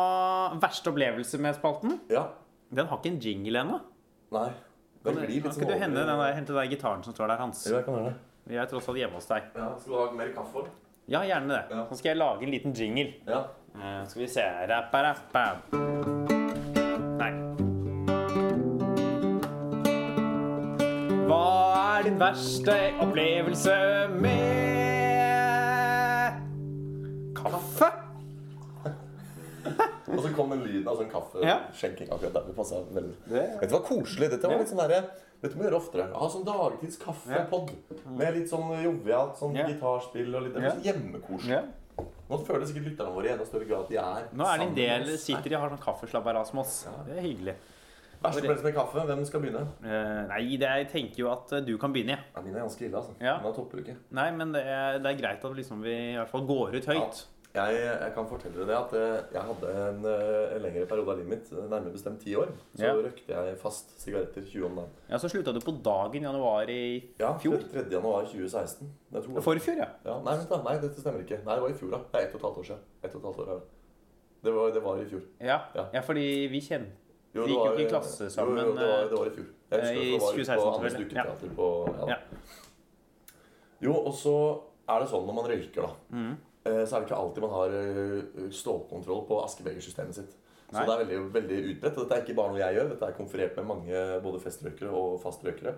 [0.60, 1.96] verste opplevelse med spalten.
[2.12, 2.26] Ja.
[2.72, 3.78] Den har ikke en jingle ennå.
[4.32, 4.50] Nei.
[5.02, 7.14] Kan, Den blir litt kan sånn ikke du hente den der, hente den gitaren som
[7.16, 7.64] står der, Hans?
[7.66, 8.14] Jo, jeg kan gjøre det.
[8.52, 9.48] Vi er tross alt hjemme hos deg.
[9.56, 10.62] Ja, skal du ha mer kaffe?
[11.10, 11.62] Ja, gjerne det.
[11.72, 11.82] Ja.
[11.88, 13.08] Så skal jeg lage en liten jingle.
[13.26, 13.40] Ja.
[13.74, 14.42] Eh, skal vi se.
[17.18, 17.32] Nei.
[21.28, 21.40] Hva
[21.98, 23.76] er din verste opplevelse
[24.20, 24.52] med
[27.38, 27.88] kaffe?
[30.12, 32.48] Og så kom den lyden av sånn kaffeskjenking akkurat der.
[32.50, 33.16] Det passa veldig.
[33.30, 34.28] Det- Dette var koselig.
[34.34, 35.02] Dette var litt sånn derre
[35.42, 36.04] Dette må vi gjøre oftere.
[36.14, 37.04] Ha sånn dagtids Ja.
[37.08, 37.70] kaffepod.
[38.14, 39.64] Med litt sånn jovialt sånn Ja.
[39.66, 40.54] gitarspill og litt
[40.84, 41.64] hjemmekoselig.
[42.02, 42.24] Ja.
[42.32, 44.66] Nå føler sikkert lytterne våre i enda større grad at de er Nå er det
[44.66, 46.76] en del sitter i har sånn kaffeslabberas med oss.
[47.06, 47.56] Det er hyggelig.
[48.22, 49.04] Verste opplevelse med kaffe.
[49.08, 49.62] Hvem skal begynne?
[49.82, 52.18] Uh, nei, det er, jeg tenker jo at eh, du kan begynne.
[52.22, 53.16] Ja, mine er ganske ille, altså.
[53.18, 53.38] Ja.
[53.40, 53.96] Men da topper ikke.
[54.14, 56.90] Nei, men det er, det er greit at liksom vi i hvert fall går ut
[56.92, 57.24] høyt.
[57.52, 61.10] Jeg, jeg kan fortelle deg det at eh, jeg hadde en, eh, en lengre periode
[61.12, 62.94] av livet mitt, eh, nærmere bestemt ti år, så Ja.
[62.96, 64.94] røykte jeg fast sigaretter 20 om dagen.
[65.10, 67.60] Ja, Så slutta du på dagen januar i fjor?
[67.60, 67.90] Ja, 3.
[67.92, 68.88] januar 2016.
[69.12, 69.44] Jeg tror det.
[69.44, 69.88] Forfjor, ja.
[70.04, 70.62] Ja, nei, vent da.
[70.62, 71.44] Nei, dette stemmer ikke.
[71.44, 71.98] Nei, det var i fjor, da.
[71.98, 72.80] Det er ett og et halvt år siden.
[73.04, 73.54] Et og et halvt år ja.
[73.54, 73.62] det.
[74.44, 75.22] Det var, det var i fjor.
[75.40, 75.84] Ja, Ja.
[75.92, 76.90] ja fordi vi kjente
[77.34, 79.30] Jo, Vi gikk jo ikke i klasse sammen, Jo, jo, det var, det var i
[79.36, 79.46] fjor.
[79.70, 81.46] Jeg husker i det var 2016 på Anders stykketeater.
[81.48, 81.54] Ja.
[81.56, 81.68] på
[82.00, 82.06] ja.
[82.08, 82.16] Ja.
[83.82, 84.34] Jo, og så
[84.88, 86.36] er det sånn når man røyker, da, Mm.
[86.64, 90.34] Eh, så er det ikke alltid man har eh, stålkontroll på askebegersystemet sitt.
[90.72, 90.84] Så Nei.
[90.88, 91.96] det er veldig, veldig utbredt.
[91.98, 94.90] Og dette er ikke bare noe jeg gjør, dette er konferert med mange både festrøykere
[94.96, 95.74] og fastrøykere.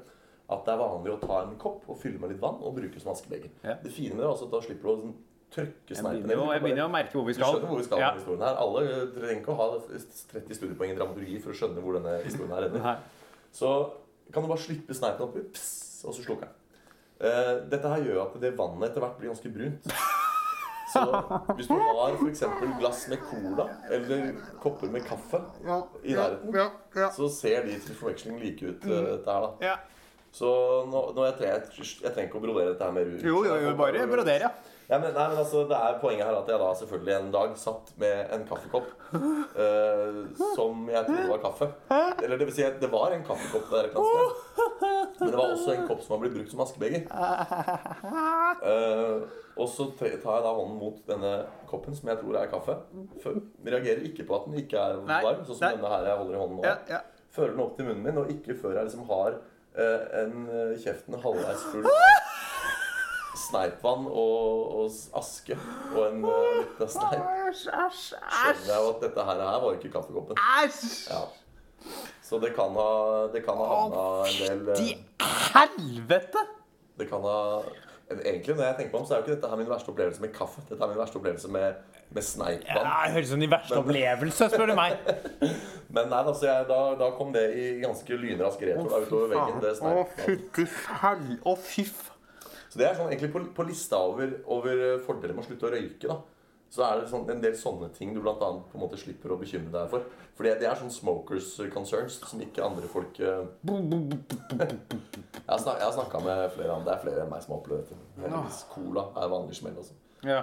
[0.54, 3.00] At det er vanlig å ta en kopp og fylle med litt vann og bruke
[3.02, 3.50] som askebeger.
[3.64, 3.78] Ja.
[3.82, 5.14] Det fine med det er at da slipper du å sånn,
[5.54, 6.38] trykke sneipen ned.
[6.52, 7.54] jeg begynner å merke hvor vi skal.
[7.54, 8.12] skjønner hvor vi skal Ja.
[8.18, 8.56] historien her.
[8.60, 9.68] Alle eh, trenger ikke å ha
[10.34, 12.98] 30 studiepoeng i dramaturgi for å skjønne hvor denne historien her ender.
[13.54, 13.70] Så
[14.34, 16.60] kan du bare slippe sneipen opp, ups, og så slukker den.
[17.24, 19.86] Uh, dette her gjør at det vannet etter hvert blir ganske brunt.
[20.94, 21.04] Så
[21.58, 22.44] hvis du har f.eks.
[22.78, 24.28] glass med cola eller
[24.62, 25.40] kopper med kaffe
[26.02, 28.86] i nærheten, så ser de til forveksling like ut.
[28.86, 29.50] uh, dette her da.
[29.64, 29.74] Ja.
[30.34, 30.50] Så
[30.90, 33.20] nå, nå jeg, trenger, jeg, jeg trenger ikke å brodere dette her mer ut.
[33.22, 34.54] Jo, jo, jo, bare broder, ja.
[34.84, 37.54] Ja, men, nei, men altså, det er Poenget her at jeg da selvfølgelig en dag
[37.56, 40.18] satt med en kaffekopp uh,
[40.58, 41.70] som jeg trodde var kaffe.
[42.20, 44.53] Eller det vil si, det var en kaffekopp der et eller annet sted.
[45.20, 47.04] Men det var også en kopp som var blitt brukt som askebeger.
[48.64, 49.24] Uh,
[49.56, 51.32] og så tar jeg da hånden mot denne
[51.70, 52.74] koppen, som jeg tror er kaffe.
[53.22, 55.74] Fø- reagerer ikke på at den ikke er Nei, varm, sånn som nei.
[55.76, 56.64] denne her jeg holder i hånden nå.
[56.66, 57.00] Ja, ja.
[57.34, 60.74] Fører den opp til munnen min, og ikke før jeg liksom har uh, en eh,
[60.82, 61.88] kjeften halvveis full
[63.44, 65.56] sneipvann og, og aske
[65.94, 67.24] og en uh, liten sneip.
[67.58, 70.38] Skjønner jeg jo at dette her, her var ikke kaffekoppen.
[70.62, 70.84] æsj!
[71.10, 71.24] Ja.
[72.24, 72.90] Så det kan ha,
[73.32, 76.44] det kan ha havna en del Fytti De helvete!
[76.98, 77.38] Det kan ha
[78.14, 80.20] Egentlig, når jeg tenker meg om, så er jo ikke dette her min verste opplevelse
[80.20, 80.60] med kaffe.
[80.68, 81.78] Dette er min verste opplevelse med,
[82.12, 82.90] med Ja, sneipvann.
[82.90, 84.98] det høres ut som din verste opplevelse, spør du meg.
[85.96, 89.62] Men nei, altså, jeg, da, da kom det i ganske lynrask retur da, utover veggen.
[89.64, 91.24] det Å, fytti fell...
[91.48, 92.12] Å, fy faen.
[92.68, 95.72] Så det er sånn egentlig på, på lista over, over fordeler med å slutte å
[95.72, 96.20] røyke, da.
[96.74, 99.30] Så er det sånn, en del sånne ting du blant annet på en måte slipper
[99.30, 100.02] å bekymre deg for.
[100.34, 103.44] For det, er sånn smokers concerns som ikke andre folk eh,
[104.50, 106.88] Jeg har snak- snakka med flere andre.
[106.88, 107.98] Det er flere enn meg som har opplevd dette.
[108.24, 108.64] Heldigvis.
[108.72, 109.76] Cola er vanlig smell.
[109.78, 109.94] Også.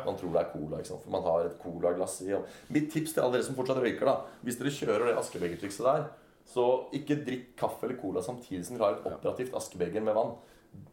[0.06, 1.04] Man tror det er cola, ikke sant?
[1.04, 2.32] for man har et colaglass i.
[2.70, 4.16] Mitt tips til alle dere som fortsatt røyker, da
[4.46, 6.06] Hvis dere kjører det askebegertrikset der,
[6.52, 10.36] så ikke drikk kaffe eller cola samtidig som dere har et operativt askebeger med vann.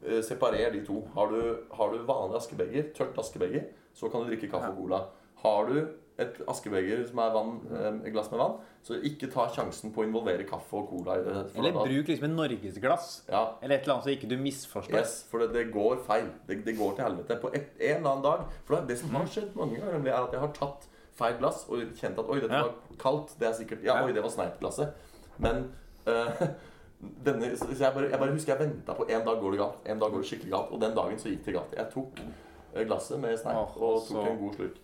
[0.02, 1.02] Eh, Separer de to.
[1.14, 1.38] Har du,
[1.78, 5.02] har du vanlig askebeger, tørt askebeger, så kan du drikke kaffe og cola.
[5.42, 5.80] Har du
[6.18, 7.50] et askebeger som er vann,
[8.02, 11.22] et glass med vann, så ikke ta sjansen på å involvere kaffe og cola i
[11.22, 11.34] det.
[11.60, 13.22] Eller bruk liksom en norgesglass.
[13.28, 14.96] ja, Eller et eller annet så ikke du misforstår.
[14.98, 16.26] Yes, for det, det går feil.
[16.48, 17.36] Det, det går til helvete.
[17.38, 20.16] På et, en eller annen dag For det, det som har skjedd mange ganger, er
[20.24, 22.64] at jeg har tatt feil glass og kjent at oi, dette Ja.
[22.66, 23.36] var kaldt.
[23.38, 24.98] Det er sikkert Ja, oi, det var sneipglasset.
[25.38, 25.68] Men
[26.06, 26.42] eh,
[27.28, 29.86] denne, så jeg, bare, jeg bare husker jeg venta på en dag går det galt.
[29.86, 30.74] En dag går det skikkelig galt.
[30.74, 31.78] Og den dagen så gikk det galt.
[31.78, 34.82] Jeg tok eh, glasset med sneip og tok en god slurk.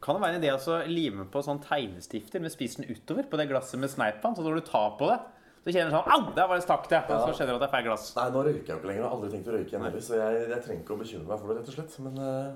[0.00, 3.48] Kan det være en idé å lime på sånn tegnestifter med spissen utover på det
[3.50, 4.34] glasset med sneipen?
[4.36, 5.18] Så når du tar på det,
[5.60, 7.02] så kjenner du sånn Au, der var det stakk det!
[7.04, 7.34] Og så Ja.
[7.36, 8.06] skjønner du at det er feil glass.
[8.16, 9.02] Nei, nå røyker jeg jo ikke lenger.
[9.02, 10.00] Jeg har aldri tenkt å røyke igjen heller.
[10.00, 11.98] Så jeg, jeg trenger ikke å bekymre meg for det, rett og slett.
[12.00, 12.52] Men, eh,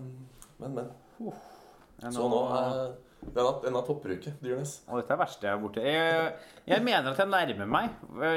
[0.61, 0.74] men.
[0.74, 0.88] men.
[2.02, 2.94] Ja, Så nå er
[3.35, 4.72] det en av toppbruket, Dyrnes.
[4.88, 5.85] Og dette er det verste jeg har borti.
[5.85, 6.33] Jeg,
[6.66, 7.90] jeg mener at jeg nærmer meg.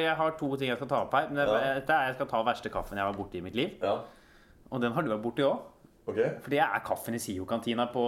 [0.04, 1.28] Jeg har to ting jeg skal ta opp her.
[1.32, 1.74] Men det, Ja.
[1.80, 3.80] dette er jeg skal ta verste kaffen jeg var borti i mitt liv.
[3.82, 4.02] Ja,
[4.72, 5.60] Og den har du vært borti òg.
[6.08, 6.20] Ok.
[6.41, 8.04] For det er kaffen i SIO-kantina på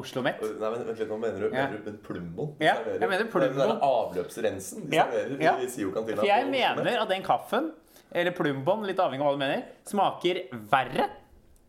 [0.00, 0.40] Oslo Met.
[0.42, 1.66] Nei, men vent litt, nå mener du, Ja.
[1.66, 2.54] mener du den plumboen?
[2.60, 3.56] Ja, jeg mener Den plumboen.
[3.56, 5.56] der avløpsrensen de Ja, serverer ja.
[5.58, 6.16] i SIO-kantina.
[6.20, 7.72] For jeg mener at den kaffen,
[8.12, 11.08] eller Plumboen, litt avhengig av hva du mener, smaker verre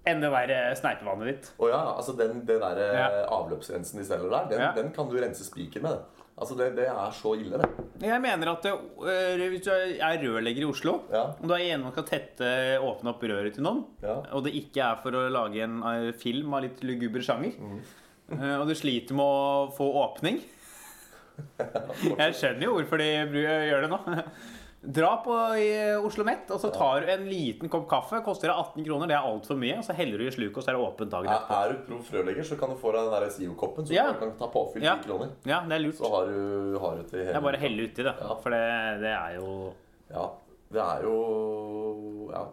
[0.09, 1.51] enn det der eh, sneipevannet ditt.
[1.61, 3.25] Å ja, altså den, den der eh, Ja.
[3.29, 5.99] avløpsrensen de selger der, den, den kan du rense spiker med.
[6.41, 7.67] Altså, det, det er så ille, det.
[8.01, 11.21] Jeg mener at det, øh, hvis du er rørlegger i Oslo, Ja.
[11.37, 12.47] og du er enig om å tette,
[12.81, 14.15] åpne opp røret til noen, Ja.
[14.33, 17.81] og det ikke er for å lage en øh, film av litt luguber sjanger, Mm.
[18.61, 20.41] og du sliter med å få åpning
[22.17, 23.07] Jeg skjønner jo hvorfor de
[23.43, 23.99] gjør det nå.
[24.81, 25.67] Dra på i
[26.01, 28.17] Oslo Met, og så tar du en liten kopp kaffe.
[28.25, 29.75] Koster det 18 kroner, det er altfor mye.
[29.77, 31.59] Og så heller du i sluket, og så er det åpent dagen Er, etterpå.
[31.59, 34.07] er du proff rørlegger, så kan du få deg den SIO-koppen, så Ja.
[34.11, 34.95] du kan ta påfyll 10 Ja.
[35.03, 35.29] kroner.
[35.45, 35.95] Ja, det er lurt.
[36.01, 38.15] Så har du, har du til hele Det er bare å helle uti det.
[38.25, 38.35] Ja.
[38.41, 39.73] For det, det er jo
[40.09, 40.25] Ja.
[40.71, 42.45] Det er jo Ja.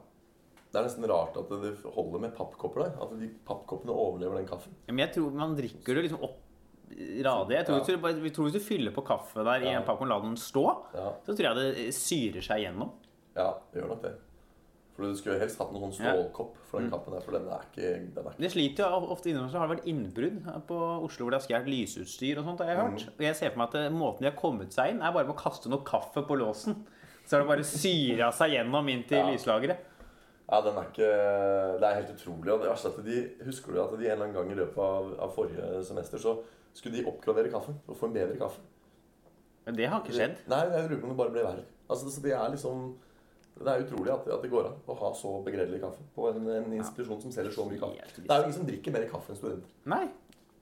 [0.71, 2.93] Det er nesten rart at det holder med pappkopper der.
[3.01, 4.75] At de pappkoppene overlever den kaffen.
[4.87, 6.37] Ja, Men jeg tror man drikker det liksom opp
[7.25, 7.57] radig.
[7.59, 7.85] Jeg tror, Ja.
[7.85, 10.21] hvis, du, vi tror hvis du fyller på kaffe der i en pakke og lar
[10.25, 12.91] den stå, så tror jeg det syrer seg gjennom.
[13.37, 14.15] ja det gjør nok det.
[14.99, 17.45] For du skulle jo helst hatt noen sånn stålkopp for den kappen der, for den
[17.47, 19.53] er ikke, den er ikke Det sliter jo ofte innimellom.
[19.53, 22.73] så har det vært innbrudd på Oslo hvor de har skjært lysutstyr og sånt, har
[22.73, 23.05] jeg hørt.
[23.07, 23.13] Mm.
[23.15, 25.37] Og jeg ser for meg at måten de har kommet seg inn, er bare med
[25.37, 26.81] å kaste noe kaffe på låsen.
[27.29, 29.31] Så har det bare syra seg gjennom inn til Ja.
[29.31, 29.79] lyslageret.
[30.51, 32.53] Ja, den er ikke Det er helt utrolig.
[32.55, 34.55] Og det verste er at de Husker du at de en eller annen gang i
[34.59, 36.39] løpet av, av forrige semester så
[36.79, 38.63] skulle de oppgradere kaffen og få en bedre kaffe?
[39.67, 40.39] Men det har ikke skjedd.
[40.49, 41.65] Nei, jeg lurer på om det bare ble verre.
[41.91, 42.89] Altså, så det er liksom
[43.59, 46.45] Det er utrolig at, at det går an å ha så begredelig kaffe på en,
[46.55, 48.23] en institusjon som selger så mye kaffe.
[48.23, 49.73] Det er jo ingen som drikker mer kaffe enn studenter.
[49.91, 50.05] Nei.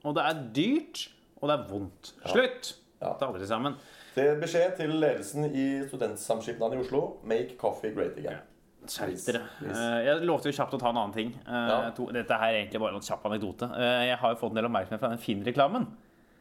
[0.03, 1.03] Og det er dyrt,
[1.37, 2.11] og det er vondt.
[2.23, 2.31] Ja.
[2.33, 2.71] Slutt!
[2.97, 3.11] Ja.
[3.21, 3.75] Ta alle sammen.
[4.15, 8.41] Til beskjed til ledelsen i Studentsamskipnaden i Oslo make coffee great again.
[8.87, 9.43] Skjerp Please, dere.
[9.61, 11.29] Eh, Jeg lovte jo kjapt å ta en annen ting.
[11.45, 11.91] Eh, Ja.
[11.93, 13.69] dette her er egentlig bare en kjapp anekdote.
[13.77, 15.85] Eh, Jeg har jo fått en del oppmerksomhet fra den Finn-reklamen.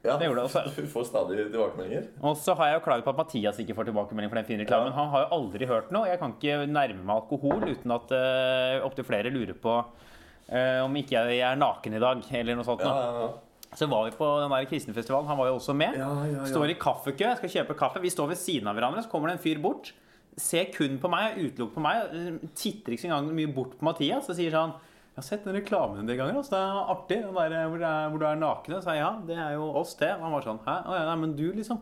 [0.07, 0.63] Ja, Det gjorde det også.
[0.77, 2.09] Du får stadig tilbakemeldinger.
[2.23, 4.65] Og så har jeg jo klaget på at Mathias ikke får tilbakemelding for den fine
[4.65, 4.93] reklamen.
[4.93, 4.97] Ja.
[5.01, 6.09] Han har jo aldri hørt noe.
[6.11, 10.97] Jeg kan ikke nærme meg alkohol uten at uh, opptil flere lurer på uh, om
[11.03, 12.87] ikke jeg er naken i dag, eller noe sånt.
[12.87, 13.77] Ja, ja, ja.
[13.77, 15.29] Så var vi på den der kristenfestivalen.
[15.29, 15.99] Han var jo også med.
[15.99, 16.49] Ja, ja, ja.
[16.49, 18.01] Står i kaffekø, skal kjøpe kaffe.
[18.01, 19.93] Vi står ved siden av hverandre, så kommer det en fyr bort.
[20.37, 22.11] ser kun på meg, utelukker på meg,
[22.53, 24.75] titter ikke engang mye bort på Mathias og sier sånn
[25.17, 26.37] Jeg har sett den reklamen en del ganger.
[26.37, 27.17] Altså, det er artig.
[27.25, 28.75] Der, hvor, det er, hvor du er naken.
[28.85, 30.11] Så jeg, ja, det er jo oss, det.
[30.21, 30.75] Han var sånn Hæ?
[30.93, 31.79] Nei, men du, liksom.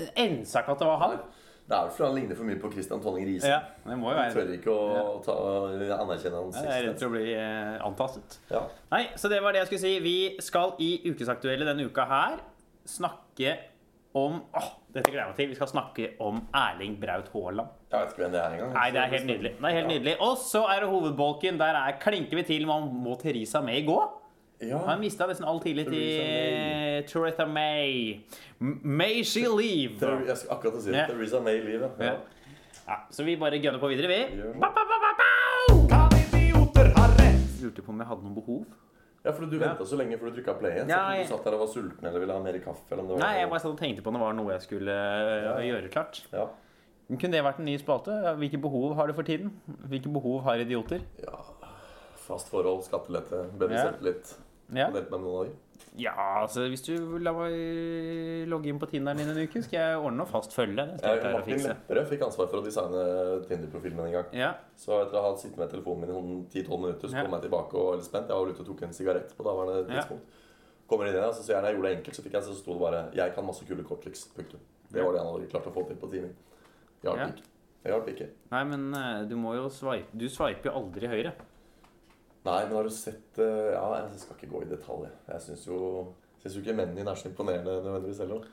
[0.00, 1.18] Ensa ikke at det var han.
[1.68, 3.50] Det er vel fordi han ligner for mye på Christian Tonning Riise.
[3.52, 5.36] Ja, det må jo Han være tør ikke å ta,
[5.98, 7.04] anerkjenne hans Jeg er redd eksistens.
[7.04, 8.38] for å bli eh, antastet.
[8.52, 8.62] Ja.
[8.96, 9.92] Nei, så det var det jeg skulle si.
[10.04, 10.16] Vi
[10.48, 12.40] skal i Ukesaktuelle denne uka her
[12.88, 13.54] snakke
[14.16, 15.48] om Åh, dette gleder jeg meg til.
[15.50, 17.72] Vi skal snakke om Erling Braut Haaland.
[17.90, 18.74] Jeg vet ikke hvem det er engang.
[18.76, 19.52] Nei, det er helt nydelig.
[19.58, 20.14] Det er helt nydelig.
[20.22, 21.58] Og så er det hovedbolken.
[21.60, 23.98] Der er, klinker vi til om må Theresa May gå.
[24.62, 24.78] Ja.
[24.86, 28.20] Han mista nesten all tillit til Theresa Theresa May.
[28.60, 29.98] May she leave.
[29.98, 31.02] Jeg skal akkurat si det.
[31.02, 31.08] Ja.
[31.10, 32.14] Theresa May leave, Ja.
[32.84, 34.40] Ja, så vi bare gønner på videre, vi.
[34.60, 35.28] Ba, ba, ba, ba, ba!
[35.88, 37.46] Kan idioter ha rett?
[37.62, 38.66] Lurte på om jeg hadde noen behov.
[39.24, 40.88] Ja, for du venta så lenge før du trykka play igjen.
[40.92, 42.84] Ja, jeg- du satt der og var sulten eller ville ha mer kaffe.
[42.92, 44.52] Eller om det var Nei, jeg bare satt og tenkte på om det var noe
[44.52, 44.92] jeg skulle
[45.44, 45.54] ja.
[45.64, 46.20] gjøre klart.
[46.32, 46.46] ja.
[47.08, 48.12] Men Kunne det vært en ny spalte?
[48.40, 49.50] Hvilke behov har du for tiden?
[49.88, 51.00] Hvilke behov har idioter?
[51.22, 51.38] ja.
[52.24, 53.82] Fast forhold, skattelette, bedre Ja.
[53.92, 54.34] selvtillit.
[54.72, 55.52] Ja, Delt med noen de.
[55.96, 57.52] Ja altså hvis du la meg
[58.50, 60.84] logge inn på Tinderen din en uke, skal jeg ordne noe fast følge.
[60.90, 61.66] Det skal jeg Jeg, Martin.
[61.70, 63.04] Lepperød fikk ansvar for å designe
[63.48, 64.26] Tinder-profilen min en gang.
[64.32, 67.22] Ja, Så etter å ha sittet med telefonen min i sånn 10-12 minutter, så Ja.
[67.22, 68.28] kom jeg tilbake og var litt spent.
[68.28, 70.00] Jeg var ute og tok en sigarett på daværende Ja.
[70.02, 70.24] tidspunkt.
[70.88, 72.72] Kommer inn igjen, så sier han jeg gjorde det enkelt, så fikk jeg så sto
[72.74, 74.28] det bare 'Jeg kan masse kule korttriks'.
[74.34, 74.60] Punktum.
[74.92, 76.34] Det var det han hadde klart å få til på timen.
[77.02, 77.26] Hjalp Ja.
[77.26, 77.42] ikke.
[77.84, 78.28] Det hjalp ikke.
[78.50, 81.32] Nei, men øh, du må jo swipe Du swiper jo aldri høyre.
[82.44, 85.08] Nei, men har du sett eh, Ja, jeg skal ikke gå i detalj.
[85.30, 85.78] Jeg syns jo,
[86.42, 88.48] synes jo ikke mennene er så imponerende nødvendigvis heller.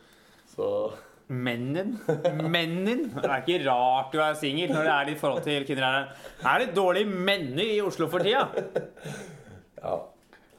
[0.51, 0.67] Så
[1.31, 1.93] Mennen?
[2.51, 3.05] Mennen?
[3.15, 6.09] Det er ikke rart du er singel når det er ditt forhold til kvinner.
[6.43, 8.47] Er det dårlige menner i Oslo for tida?
[9.83, 9.93] ja.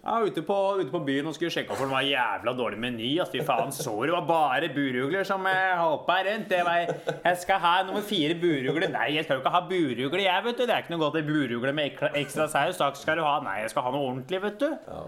[0.03, 2.79] Var ute på, ute på byen og skulle sjekke opp for det var jævla dårlig
[2.83, 3.11] meny.
[3.23, 6.49] Altså, fy faen, så det var bare burugler som eh, hoppa rundt.
[6.51, 6.91] Det var,
[7.23, 8.89] jeg skal ha nummer fire burugler.
[8.91, 10.65] Nei, jeg skal jo ikke ha burugler, jeg, vet du.
[10.67, 12.81] Det er ikke noe godt i burugler med ekstra, ekstra saus.
[12.83, 13.37] Takk skal du ha.
[13.47, 14.71] Nei, jeg skal ha noe ordentlig, vet du.
[14.91, 15.05] ja.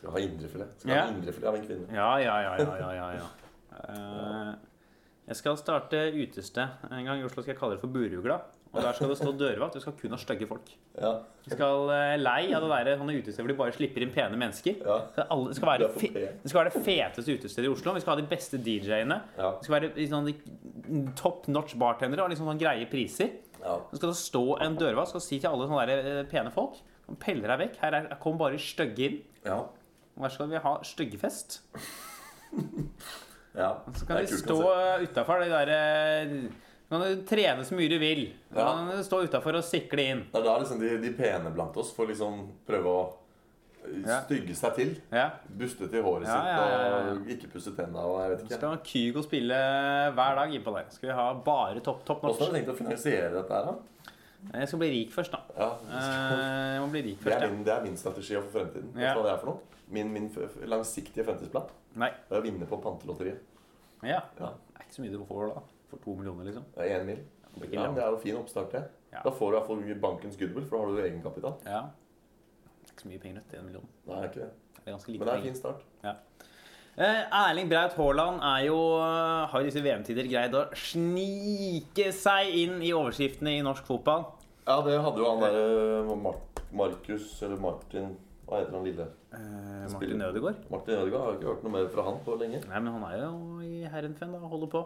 [0.00, 0.76] Skal ha indrefilet.
[0.80, 1.00] Skal Ja.
[1.04, 1.88] ha indrefilet av en kvinne.
[1.92, 3.26] Ja, ja, ja, ja, ja, ja, ja.
[3.88, 4.52] Eh,
[5.28, 7.42] jeg skal starte utested en gang i Oslo.
[7.44, 8.38] Skal jeg kalle det for Burugla.
[8.70, 9.74] Og der skal det stå dørvakt.
[9.74, 10.68] Du skal kun ha stygge folk.
[10.94, 11.10] Ja.
[11.42, 14.38] Du skal uh, lei av det der sånne utesteder hvor de bare slipper inn pene
[14.38, 14.76] mennesker.
[14.86, 14.98] Ja.
[15.16, 16.10] Så alle, det, skal være Det fe,
[16.44, 17.94] det skal være det feteste utestedet i Oslo.
[17.96, 19.18] Vi skal ha de beste DJ-ene.
[19.40, 19.50] Ja.
[19.58, 20.30] Det skal være liksom,
[21.18, 23.34] top notch bartendere og liksom sånne greie priser.
[23.58, 23.74] ja.
[23.90, 26.78] Så skal det stå en dørvakt og si til alle sånne der, eh, pene folk
[27.18, 27.78] Peller deg vekk.
[27.82, 29.20] Her er, kom bare stygge inn.
[29.44, 29.64] ja.
[30.14, 31.60] Og der skal vi ha styggefest.
[33.56, 33.70] ja.
[33.96, 35.10] Så kan Det de stå konsept.
[35.10, 35.80] utafor de derre
[36.90, 38.24] Kan du trene så mye du vil.
[38.50, 38.64] Ja.
[38.74, 40.24] Kan du stå utafor og sikle inn.
[40.32, 43.02] Det er da liksom de, de pene blant oss får liksom prøve å
[43.80, 44.90] stygge seg til.
[45.14, 45.28] Ja.
[45.60, 46.98] Buste til håret Ja, ja, ja, ja.
[47.14, 48.58] sitt og ikke pusse tenna og jeg vet ikke.
[48.58, 49.60] skal Kygo spille
[50.18, 50.90] hver dag innpå der.
[50.92, 52.42] Skal vi ha bare topp topp norsk.
[52.42, 53.76] Hvordan har du tenkt å finansiere dette her, da?
[54.60, 55.40] Jeg skal bli rik først, da.
[55.56, 58.92] Ja, Eh, Jeg må bli rik det, er min, det er min strategi for fremtiden.
[58.96, 59.14] Ja.
[59.16, 59.82] hva det er for noe?
[59.90, 60.28] Min, min
[60.70, 61.66] langsiktige fremtidsplan
[61.98, 62.10] Nei.
[62.28, 63.40] Det er å vinne på pantelotteriet.
[64.06, 64.20] Ja.
[64.38, 64.52] Ja.
[64.54, 65.62] Det er ikke så mye du får da.
[65.90, 66.64] For to millioner, liksom.
[66.76, 67.20] Det er én mil.
[67.60, 68.84] Det Ja, det er jo fin oppstart, det.
[69.12, 69.22] Ja.
[69.24, 71.54] Da får du i hvert fall bankens goodwill, for da har du egenkapital.
[71.66, 71.82] Ja.
[72.80, 73.86] Det er ikke så mye penger, vet til En million.
[74.06, 74.50] Nei, det er ikke det.
[74.76, 75.86] Det er ganske lite Men det er en fin start.
[77.00, 78.76] Eh, Erling Braut Haaland er jo,
[79.48, 84.26] har i disse VM-tider greid å snike seg inn i overskriftene i norsk fotball.
[84.66, 88.12] Ja, det hadde jo han derre Mark, Markus eller Martin
[88.46, 89.06] Hva heter han lille?
[89.32, 90.66] Eh, Martin Ødegaard.
[90.70, 91.24] Martin Ødegaard.
[91.24, 92.60] Har ikke hørt noe mer fra han på lenge.
[92.66, 94.42] Nei, men han er jo i Herrenfen, da.
[94.42, 94.82] og Holder på.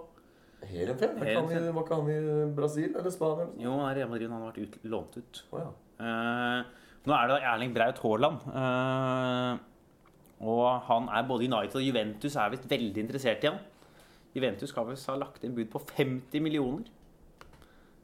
[0.71, 1.19] Heerenveen?
[1.19, 3.45] Var ikke han i- var ikke han i Brasil eller Spania?
[3.45, 3.63] eller?
[3.65, 4.31] Jo, han er i Real Madrid.
[4.31, 5.43] Han har vært ut, lånt ut.
[5.53, 5.69] Oh, ja.
[6.05, 6.65] Eh,
[7.07, 8.39] nå er det Erling Braut Haaland.
[8.49, 9.59] eh,
[10.45, 13.59] og han er både United og Juventus er visst veldig interessert i han.
[14.35, 16.85] Juventus skal visst ha lagt inn bud på 50 millioner.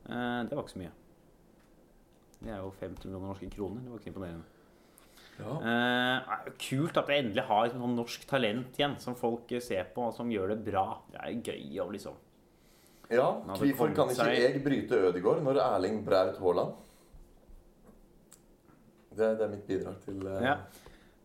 [0.09, 0.93] Eh, det var ikke så mye.
[2.41, 3.83] Det er jo 50 millioner norske kroner.
[3.85, 4.45] Det var ikke imponerende.
[5.41, 5.53] ja.
[5.61, 9.85] Eh, er kult at det endelig har et sånn norsk talent igjen, som folk ser
[9.95, 10.99] på og som gjør det bra.
[11.11, 12.15] Det er gøy å liksom
[13.11, 16.77] Ja, hvorfor kan ikke jeg bryte Ødegaard når Erling Braut Haaland?
[19.11, 20.37] Det, det er mitt bidrag til uh...
[20.45, 20.55] Ja.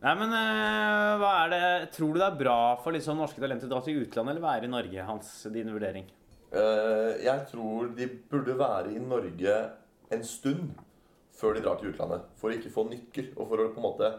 [0.02, 3.70] Nei, men uh, hva er det Tror du det er bra for liksom, norske talenter
[3.70, 5.06] å dra til utlandet eller være i Norge?
[5.06, 6.08] Hans, din vurdering?
[6.50, 9.56] Uh, Jeg tror de burde være i Norge
[10.12, 10.74] en stund
[11.36, 12.26] før de drar til utlandet.
[12.40, 13.30] For å ikke få nykker.
[13.36, 14.10] Og for å på en måte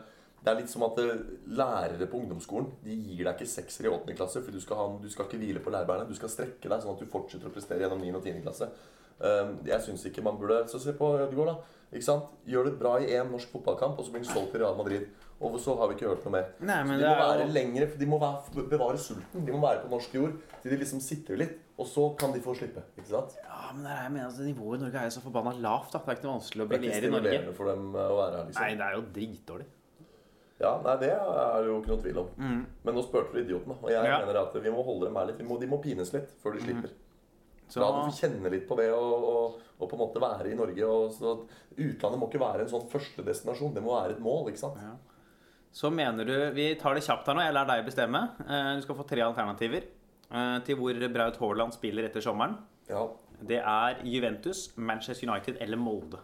[0.47, 1.23] Det er litt som at eh,
[1.59, 4.15] lærere på ungdomsskolen De gir deg ikke sekser i 8.
[4.15, 6.07] klasse, for du skal, ha, du skal ikke hvile på lærbærene.
[6.07, 8.13] Du skal strekke deg sånn at du fortsetter å prestere gjennom 9.
[8.15, 8.39] og 10.
[8.45, 8.69] klasse.
[9.17, 11.77] Um, jeg syns ikke man burde Så se på Ødegaard, da.
[11.91, 12.31] Ikke sant?
[12.47, 15.07] Gjør det bra i én norsk fotballkamp, og så blir han solgt til Real Madrid.
[15.43, 16.47] Og så har vi ikke hørt noe mer.
[16.65, 19.45] Nei, men Så de må være jo lengre, de må være, bevare sulten.
[19.45, 20.33] De må være på norsk jord
[20.63, 21.55] til de liksom sitrer litt.
[21.77, 22.81] Og så kan de få slippe.
[22.97, 23.35] ikke sant?
[23.43, 25.91] Ja, men det er, jeg mener, altså, Nivået i Norge er jo så forbanna lavt.
[25.93, 26.01] da.
[26.05, 27.53] Det er ikke noe vanskelig å er briljere i Norge.
[27.59, 28.47] for dem eh, å være her.
[28.49, 28.63] liksom.
[28.63, 29.67] Nei, det er jo dritdårlig.
[30.59, 32.29] Ja, nei, Det er det jo ikke noe tvil om.
[32.83, 33.75] Men nå spurte du idioten.
[33.77, 34.05] Og jeg Mm.
[34.09, 34.17] Ja.
[34.17, 34.27] Mm.
[34.27, 35.43] mener at vi må holde dem her litt.
[35.45, 36.89] Må, de må pines litt før de slipper.
[37.69, 40.55] Så, La dem kjenne litt på det og, og, og på en måte være i
[40.55, 40.83] Norge.
[40.87, 43.73] Og, så at Utlandet må ikke være en sånn førstedestinasjon.
[43.75, 44.47] Det må være et mål.
[44.49, 44.77] ikke sant?
[45.77, 47.41] så mener du Vi tar det kjapt her nå.
[47.43, 48.21] Jeg lar deg bestemme.
[48.47, 49.83] Eh, Du skal få tre alternativer
[50.31, 52.57] eh, til hvor Braut Haaland spiller etter sommeren.
[52.89, 53.03] Ja,
[53.45, 56.17] Det er Juventus, Manchester United eller Molde.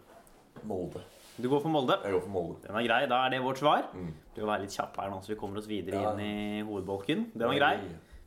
[0.64, 1.04] Molde.
[1.42, 1.96] Du går for Molde.
[2.04, 2.56] Jeg går for Molde.
[2.66, 3.00] Den er grei.
[3.10, 3.88] Da er det vårt svar.
[3.92, 4.12] Mm.
[4.36, 6.12] Du må være litt kjapp her nå, så vi kommer oss videre Ja.
[6.12, 7.24] inn i hovedbolken.
[7.34, 7.78] Den var grei.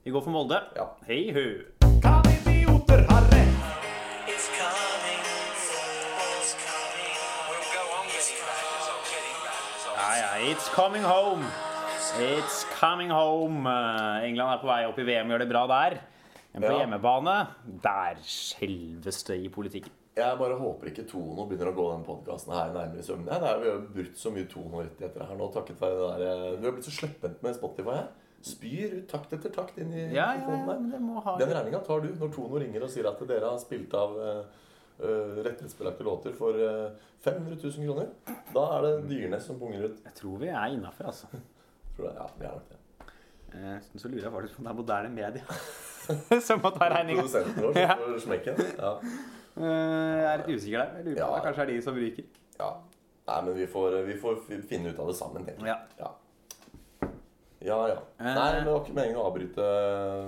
[0.03, 0.59] Vi går for Molde.
[0.75, 0.85] Ja.
[1.07, 1.45] Hei hu.
[2.03, 3.55] Kan idioter ha rett?
[4.27, 7.15] It's coming, it's coming.
[7.47, 9.63] We'll go on getting back as I'm getting back.
[9.83, 11.45] So Ja, ja, it's coming home.
[12.19, 13.67] It's coming home.
[14.27, 15.97] England er på vei opp i VM, gjør det bra der.
[16.53, 16.77] Men på Ja.
[16.85, 17.47] hjemmebane,
[17.83, 19.91] der skjelves det i politikken.
[20.17, 23.27] Jeg bare håper ikke Tono begynner å gå den podkasten her nærmere i søvne.
[23.29, 26.45] Nei, det er, vi har brutt så mye Tono-rettigheter her nå takket være det der
[26.47, 28.07] eh, Du har blitt så slepphendt med Spotify her.
[28.47, 31.21] Spyr ut takt etter takt inn i Ja, ja, mikrofonen ja, der.
[31.27, 34.17] ha Den regninga tar du når Tono ringer og sier at dere har spilt av
[34.17, 34.41] uh,
[35.45, 36.89] rettighetsbelagte låter for uh,
[37.25, 38.09] 500 000 kroner.
[38.55, 40.01] Da er det Dyrnes som punger ut.
[40.05, 41.29] Jeg tror vi er innafor, altså.
[41.97, 42.17] Tror jeg.
[42.17, 42.81] Ja, vi er nok det.
[43.57, 45.59] Eh, Så lurer jeg faktisk på om det er moderne media
[46.47, 47.21] som må ta regninga.
[47.25, 47.95] Produsenten vår Ja.
[47.97, 48.63] som får smekken.
[48.77, 48.91] Ja.
[49.61, 50.93] Jeg er litt usikker der.
[50.97, 51.41] Jeg lurer på Ja.
[51.47, 52.23] kanskje er de som ryker.
[52.59, 52.71] ja.
[53.27, 54.37] Nei, men vi får, vi får
[54.69, 55.75] finne ut av det sammen, tenker jeg.
[55.75, 55.81] Ja.
[55.99, 56.11] Ja.
[57.59, 57.95] Ja, ja.
[58.21, 58.35] Eh.
[58.37, 59.63] Nei, men det var ikke meningen å avbryte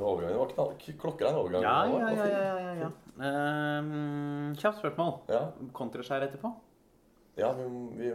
[0.01, 0.33] overgangen.
[0.33, 0.73] Det var knall...
[1.03, 1.63] Klokker er en overgang.
[1.63, 2.25] Ja, ja, ja.
[2.25, 2.89] ja, ja, ja.
[3.19, 5.13] Um, Kjapt spørsmål.
[5.31, 5.45] Ja,
[5.77, 6.51] Kontraskjær etterpå?
[7.39, 7.63] ja vi,
[7.95, 8.09] vi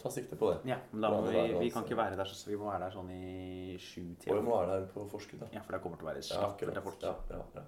[0.00, 0.70] tar sikte på det.
[0.70, 2.94] Ja, men da må vi, vi kan ikke være der, så vi må være der
[2.94, 5.50] sånn i sju Og vi må være der på forskudd, da.
[5.52, 7.04] Ja, for det kommer til å være Ja, slappere folk.
[7.04, 7.66] Ja, ja, ja.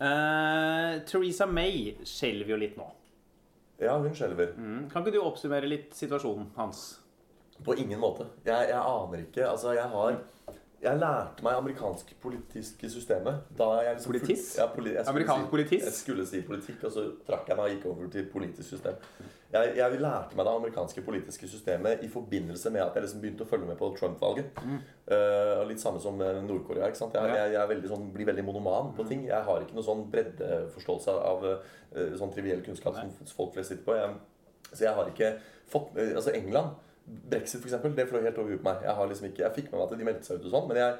[0.00, 2.86] Eh, Theresa May skjelver jo litt nå.
[3.78, 4.54] ja, hun skjelver.
[4.58, 4.88] Mm.
[4.90, 6.84] Kan ikke du oppsummere litt situasjonen hans?
[7.64, 8.26] På ingen måte.
[8.42, 9.44] Jeg, jeg aner ikke.
[9.46, 10.16] Altså, jeg har
[10.84, 14.58] Jeg lærte meg amerikansk politiske systemet da jeg liksom Politisk?
[14.58, 15.86] Ja, poli, jeg Amerikansk si, politisk?
[15.86, 18.98] Jeg skulle si politikk, og så trakk jeg meg og gikk over til politisk system.
[19.54, 23.46] Jeg, jeg lærte meg det amerikanske politiske systemet i forbindelse med at jeg liksom begynte
[23.46, 24.60] å følge med på Trump-valget.
[25.06, 26.88] Eh, litt samme som med Nord-Korea.
[26.90, 27.14] ikke sant?
[27.14, 27.28] Jeg, Mm.
[27.34, 27.44] Ja.
[27.44, 29.24] jeg, jeg er veldig sånn, blir veldig monoman på ting.
[29.28, 33.84] Jeg har ikke noe sånn breddeforståelse av uh, sånn triviell kunnskap som folk flest sitter
[33.84, 33.96] på.
[34.72, 35.36] Så jeg har ikke
[35.70, 36.74] fått uh, Altså England
[37.06, 38.82] Brexit, for eksempel, det fløy helt over huet på meg.
[38.86, 40.68] Jeg, har liksom ikke, jeg fikk med meg at de meldte seg ut og sånn,
[40.70, 40.94] men jeg,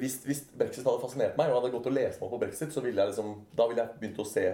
[0.00, 2.82] hvis, hvis brexit hadde fascinert meg, og hadde gått og lest meg på brexit, så
[2.84, 4.44] ville jeg liksom, da ville jeg begynt å se,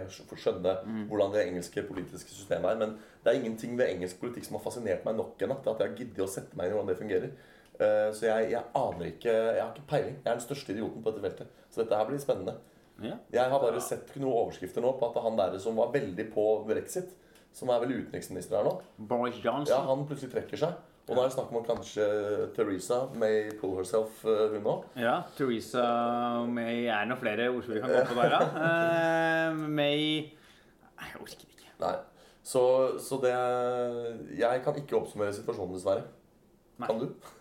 [0.42, 0.74] skjønne
[1.10, 2.80] hvordan det engelske politiske systemet er.
[2.82, 5.82] Men det er ingenting ved engelsk politikk som har fascinert meg nok ennå til at
[5.82, 7.32] jeg har giddet å sette meg inn i hvordan det fungerer.
[7.78, 10.16] Eh, Så jeg, jeg aner ikke Jeg har ikke peiling.
[10.18, 11.54] Jeg er den største idioten på dette feltet.
[11.72, 12.54] Så dette her blir spennende.
[13.02, 13.16] Ja.
[13.32, 16.44] Jeg har bare sett noen overskrifter nå på at han der som var veldig på
[16.68, 17.14] brexit,
[17.52, 19.74] som er vel utenriksminister her nå, Boris Johnson.
[19.74, 20.80] ja, han plutselig trekker seg.
[21.08, 22.04] Og da er det snakk om kanskje
[22.54, 24.84] Teresa may pull herself, eh, hun òg.
[25.02, 25.82] Ja, Theresa
[26.46, 29.50] May Er noen flere ordspill vi kan gå på der, da?
[29.50, 31.74] Uh, May Nei, jeg orker ikke.
[31.82, 31.94] Nei.
[32.46, 32.62] Så,
[33.02, 33.34] så det
[34.38, 36.06] Jeg kan ikke oppsummere situasjonen, dessverre.
[36.78, 36.86] Nei.
[36.86, 37.32] Kan du?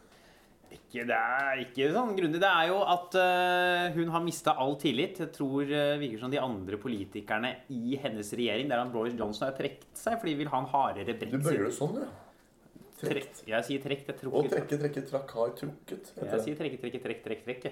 [0.91, 1.05] Ikke.
[1.07, 2.41] Det er ikke sånn grundig.
[2.43, 5.21] Det er jo at uh, hun har mista all tillit.
[5.23, 9.47] Jeg tror uh, virker som de andre politikerne i hennes regjering, der han Boris Johnson
[9.49, 12.11] har trukket seg fordi de vil ha en hardere Du bøyer det sånn, ja.
[13.01, 13.39] Trekk.
[13.49, 14.03] Jeg sier trekk.
[14.11, 14.37] Jeg trukket.
[14.37, 16.11] Og trekke, trekke, trakk, har trukket.
[16.19, 16.41] Jeg det.
[16.45, 17.71] sier trekke, trekke, trekk, trekk, trekk.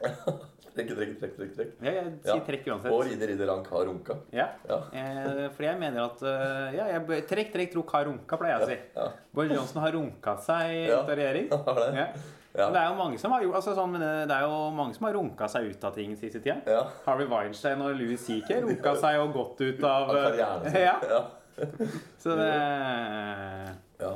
[0.70, 1.70] Trekke, trekke, trekke, trekk, trekk.
[1.82, 2.34] Ja, jeg Ja.
[2.36, 3.08] sier trekk Og uansett.
[3.10, 4.14] ridder, ridder, rank, har runka.
[4.32, 4.44] Ja.
[4.68, 4.76] Ja.
[4.94, 8.62] Eh, fordi jeg mener at uh, ja, jeg, Trekk, trekk, trukk har runka, pleier jeg
[8.62, 8.76] å si.
[8.94, 9.08] Ja.
[9.34, 11.00] Boris Johnson har runka seg Ja.
[11.02, 11.48] ut av regjering.
[11.66, 11.90] Har det?
[11.98, 12.06] Ja.
[12.56, 12.66] Ja.
[12.74, 15.12] Det er jo mange som har altså sånn, det det er jo mange som har
[15.14, 16.56] runka seg ut av ting siste tida.
[16.66, 16.80] Ja.
[17.06, 18.56] Harvey Weinstein og Louis C.K.
[18.64, 20.66] runka seg og gått ut av Av.
[20.74, 21.20] Ja, Ja.
[22.18, 22.50] så det,
[24.00, 24.10] Ja.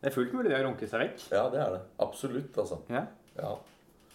[0.00, 1.26] det er fullt mulig det å runke seg vekk.
[1.30, 1.80] ja, det er det.
[2.02, 2.80] Absolutt, altså.
[2.90, 3.04] Ja.
[3.38, 3.54] Ja.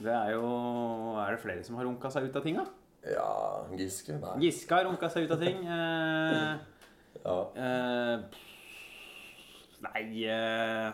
[0.01, 2.65] Det er jo Er det flere som har runka seg ut av ting, da?
[3.07, 4.13] ja Giske?
[4.19, 4.35] Nei.
[4.43, 5.63] Giske har runka seg ut av ting.
[5.71, 6.57] Eh,
[7.23, 7.37] Ja.
[7.55, 8.19] eh,
[9.83, 10.91] nei eh,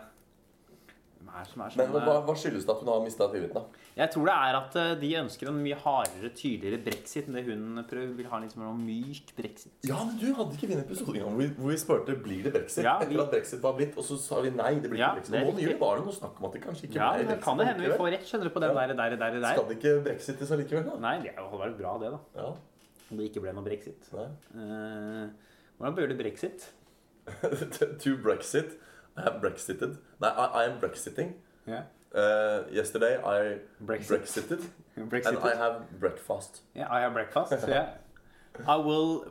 [1.40, 3.84] er som er Men sånn hva, hva skyldes det at hun har mista tilliten, da?
[3.98, 7.44] Jeg tror det er at eh, de ønsker en mye hardere, tydeligere brexit enn det
[7.48, 8.12] hun prøver.
[8.18, 9.72] Vil ha litt mer noe myk brexit.
[9.90, 12.44] Ja, men du hadde ikke vi en episode engang hvor, vi- hvor vi spurte blir
[12.44, 12.84] det brexit.
[12.86, 14.74] Ja, vi- Etter at brexit var blitt, og så sa vi nei.
[14.80, 15.34] det blir Ja, ikke brexit.
[15.36, 17.26] er Og nå nylig var det noe snakk om at det kanskje ikke Ja, men
[17.28, 17.44] brexit.
[17.44, 18.88] kan det hende vi får rett skjønner du, på den Ja.
[18.88, 19.54] der, der, der, der.
[19.54, 20.98] Skal det ikke brexites allikevel, da?
[21.00, 22.20] Nei, det hadde vært bra, det, da.
[22.42, 22.54] Ja,
[23.12, 24.10] Om det ikke ble noe brexit.
[24.14, 24.28] nei.
[24.54, 25.30] Uh,
[25.80, 26.70] hvordan bør det brexit?
[28.04, 28.78] to Brexit.
[29.18, 29.98] I have brexited.
[30.22, 31.34] Nei, I, I am brexiting.
[31.68, 31.84] Yeah.
[32.14, 34.08] Uh, yesterday I Brexit.
[34.08, 34.62] brexited.
[35.10, 35.28] Brexit.
[35.28, 36.62] And I have breakfast.
[36.76, 37.54] Yeah, I have breakfast.
[37.68, 37.90] Yeah.
[38.66, 39.26] I will,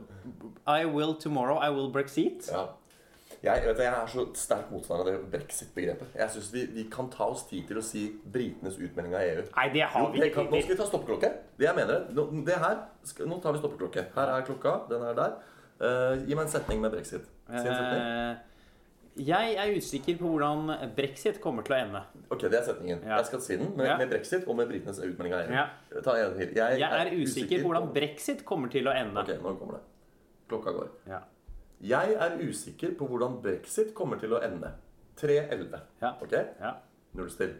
[0.65, 1.57] I will tomorrow.
[1.57, 2.47] I will brexit.
[2.51, 2.65] Ja.
[3.43, 6.07] Jeg, vet du, jeg er så sterk motstander av det brexit-begrepet.
[6.15, 9.43] Jeg synes vi, vi kan ta oss tid til å si britenes utmelding av EU.
[9.57, 11.29] Nei, det har Jo, vi ikke nå skal vi ta stoppeklokke.
[11.59, 14.07] Det jeg mener nå, det her, skal, nå tar vi stoppeklokke.
[14.15, 14.73] Her er klokka.
[14.89, 15.35] Den er der.
[15.77, 17.27] Uh, gi meg en setning med brexit.
[17.51, 18.01] Si en setning.
[18.01, 18.56] Eh,
[19.17, 22.01] jeg er usikker på hvordan brexit kommer til å ende.
[22.29, 23.03] Ok, det er setningen.
[23.03, 23.17] Ja.
[23.17, 25.53] Jeg skal si den med, med brexit og med britenes utmelding av EU.
[25.57, 26.01] Ja.
[26.05, 26.51] Ta en til.
[26.57, 29.23] Jeg, Jeg er usikker på hvordan brexit kommer til å ende.
[29.23, 29.83] Ok, nå kommer det.
[30.51, 30.91] Klokka går.
[31.11, 31.21] Ja.
[31.81, 34.73] Jeg er usikker på hvordan brexit kommer til å ende.
[35.21, 35.79] 3.11.
[36.01, 36.13] Ja.
[36.21, 36.33] Ok?
[36.61, 36.75] Ja.
[37.17, 37.55] Null still.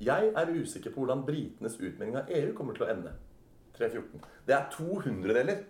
[0.00, 3.14] Jeg er usikker på hvordan britenes utmelding av EU kommer til å ende.
[3.78, 4.26] 3.14.
[4.46, 5.64] Det er to hundredeler.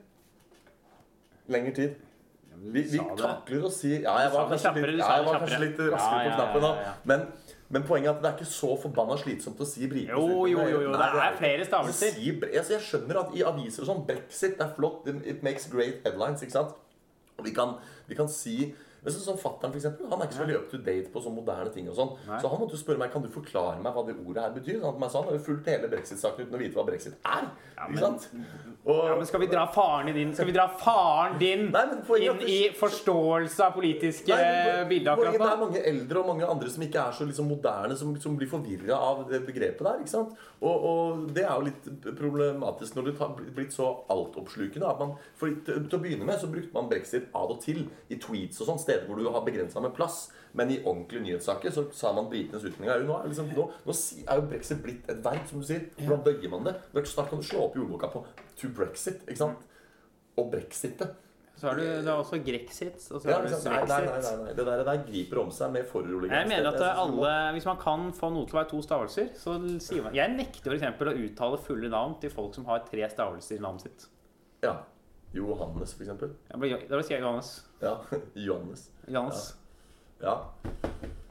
[1.52, 1.94] Lengre tid.
[2.58, 5.82] Vi, vi takler å si Ja, jeg var kanskje litt, ja, jeg var kanskje litt
[5.92, 6.70] raskere på knappen nå.
[7.10, 7.26] Men,
[7.74, 10.62] men poenget er at det er ikke så forbanna slitsomt å si britenes Jo, jo,
[10.70, 12.16] jo, jo, Nei, det er flere stavelser.
[12.16, 15.10] Si, altså, jeg skjønner at i aviser og sånn Brexit det er flott.
[15.24, 16.44] It makes great headlines.
[16.46, 16.74] ikke sant?
[17.38, 17.76] Og vi kan,
[18.08, 18.72] vi kan si
[19.04, 21.36] men sånn som fatter'n, eksempel, Han er ikke så veldig up to date på sånne
[21.42, 21.88] moderne ting.
[21.88, 24.42] og sånn Så han måtte jo spørre meg kan du forklare meg hva det ordet
[24.42, 24.80] her betyr.
[24.80, 27.14] Sånn at meg sa Han har jo fulgt hele brexit-saken uten å vite hva brexit
[27.24, 27.50] er.
[27.76, 28.30] Ja, ikke men- sant?
[28.86, 31.84] Og, Ja, men skal vi dra faren din Skal vi dra faren din Nei,
[32.20, 36.48] inn i forståelse av politiske Nei, men bilder akkurat Det er mange eldre og mange
[36.48, 40.00] andre som ikke er så liksom moderne, som, som blir forvirra av det begrepet der.
[40.00, 40.34] ikke sant?
[40.60, 41.88] Og, og det er jo litt
[42.18, 44.88] problematisk når det har blitt så altoppslukende.
[44.88, 48.16] at man, for til å begynne med så brukte man brexit av og til i
[48.20, 50.28] tweets og sånn, steder hvor du har begrensa med plass.
[50.54, 54.46] Men i ordentlige nyhetssaker så sa man britenes av Nå, liksom, nå, nå er jo
[54.52, 55.88] brexit blitt et verb, som du sier.
[55.98, 56.76] Hvordan bøyer man det?
[57.10, 58.24] Snart kan du slå opp i ordboka på
[58.54, 59.26] 'to brexit'.
[59.26, 59.58] ikke sant?
[60.38, 61.14] Og brexitet.
[61.56, 64.36] Så har du, du er også grexit, og så Ja, har du nei, nei, nei,
[64.44, 64.54] nei.
[64.58, 66.34] Det der, der griper om seg med foruroligende.
[66.40, 68.80] Jeg mener at Jeg det alle, hvis man kan få noe til å være to
[68.82, 70.98] stavelser, så sier man Jeg nekter f.eks.
[70.98, 74.08] å uttale fulle navn til folk som har tre stavelser i navnet sitt.
[74.66, 74.80] Ja.
[75.34, 75.94] Johannes.
[75.98, 77.64] Blir, da sier jeg Johannes.
[77.84, 77.98] Ja,
[78.46, 78.88] Johannes.
[79.06, 79.54] Johannes.
[80.22, 80.38] Ja.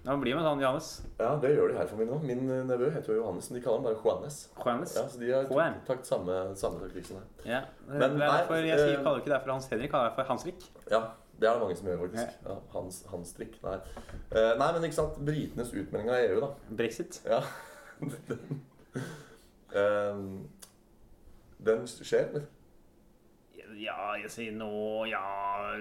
[0.03, 1.01] Ja, blir med han Johannes.
[1.17, 2.17] ja, det gjør de her for min nå.
[2.27, 4.39] Min eh, nevø heter jo Johannes, men de kaller ham bare Juanes.
[4.57, 4.95] Johannes.
[4.97, 5.77] Ja, så de har Juan.
[5.87, 7.21] tatt samme, samme taktikk her.
[7.47, 7.61] Ja.
[7.87, 10.31] Men nei, for, jeg sier, eh, kaller ikke det for Hans Henrik, kaller det for
[10.33, 10.65] Hansrik.
[10.91, 11.01] Ja,
[11.39, 12.35] det er det mange som gjør, faktisk.
[12.49, 13.55] Ja, hans, hans trikk.
[13.63, 13.77] Nei.
[14.35, 15.21] Eh, nei, men ikke sant.
[15.23, 16.51] Britenes utmelding av EU, da.
[16.83, 17.21] Brexit.
[17.23, 17.39] Ja.
[19.73, 20.27] den,
[21.71, 22.45] den skjer, eller?
[23.79, 24.69] Ja, jeg sier nå
[25.09, 25.21] Ja,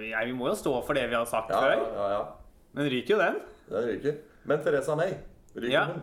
[0.00, 1.94] ja, vi må jo stå for det vi har sagt Ja, ja, før.
[1.96, 2.22] ja, ja.
[2.74, 3.40] Men ryker jo den.
[3.68, 4.14] Den ryker.
[4.48, 5.12] Men Teresa May,
[5.56, 5.84] ryker Ja.
[5.90, 6.02] hun?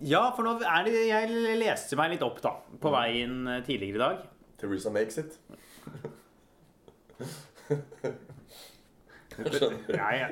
[0.00, 3.62] Ja, for nå er det Jeg leste meg litt opp da på veien inn eh,
[3.66, 4.26] tidligere i dag.
[4.58, 5.38] Teresa makes it.
[9.38, 9.94] Jeg skjønner.
[9.94, 10.28] Ja, ja.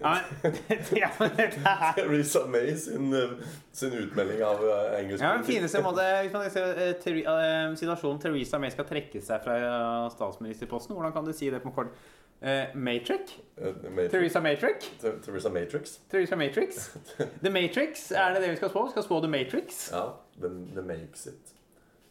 [0.00, 0.54] Ja, men,
[0.96, 3.34] ja, men dette her Theresa May sin, eh,
[3.72, 8.22] sin utmelding av engelsk engelsk ja, den fineste måte Hvis man ser ter, eh, situasjonen
[8.22, 11.92] Theresa May skal trekke seg fra eh, statsministerposten, hvordan kan du si det på kort?
[12.40, 13.36] Uh, Matrix?
[13.56, 14.10] Eh, Matrix.
[14.10, 14.90] Theresa Matrix?
[15.00, 16.00] Theresa Matrix.
[16.10, 16.90] Theresa Matrix?
[17.42, 18.84] The Matrix, er det det vi skal spå?
[18.86, 19.90] Vi skal spå The Matrix?
[19.92, 20.04] Ja.
[20.40, 21.52] The, the makes it.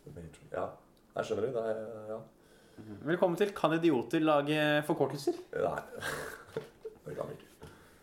[0.05, 0.51] The Matrix.
[0.53, 0.67] Ja.
[1.15, 1.53] Jeg skjønner det.
[1.55, 2.19] det er, ja.
[3.09, 5.41] Velkommen til Kan idioter lage forkortelser?
[5.57, 5.81] Nei.
[7.05, 7.48] Det kan vi ikke.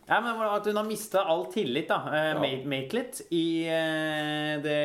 [0.07, 2.39] Ja, men At hun har mista all tillit, da, eh, Ja.
[2.39, 4.77] Ma- i eh, det,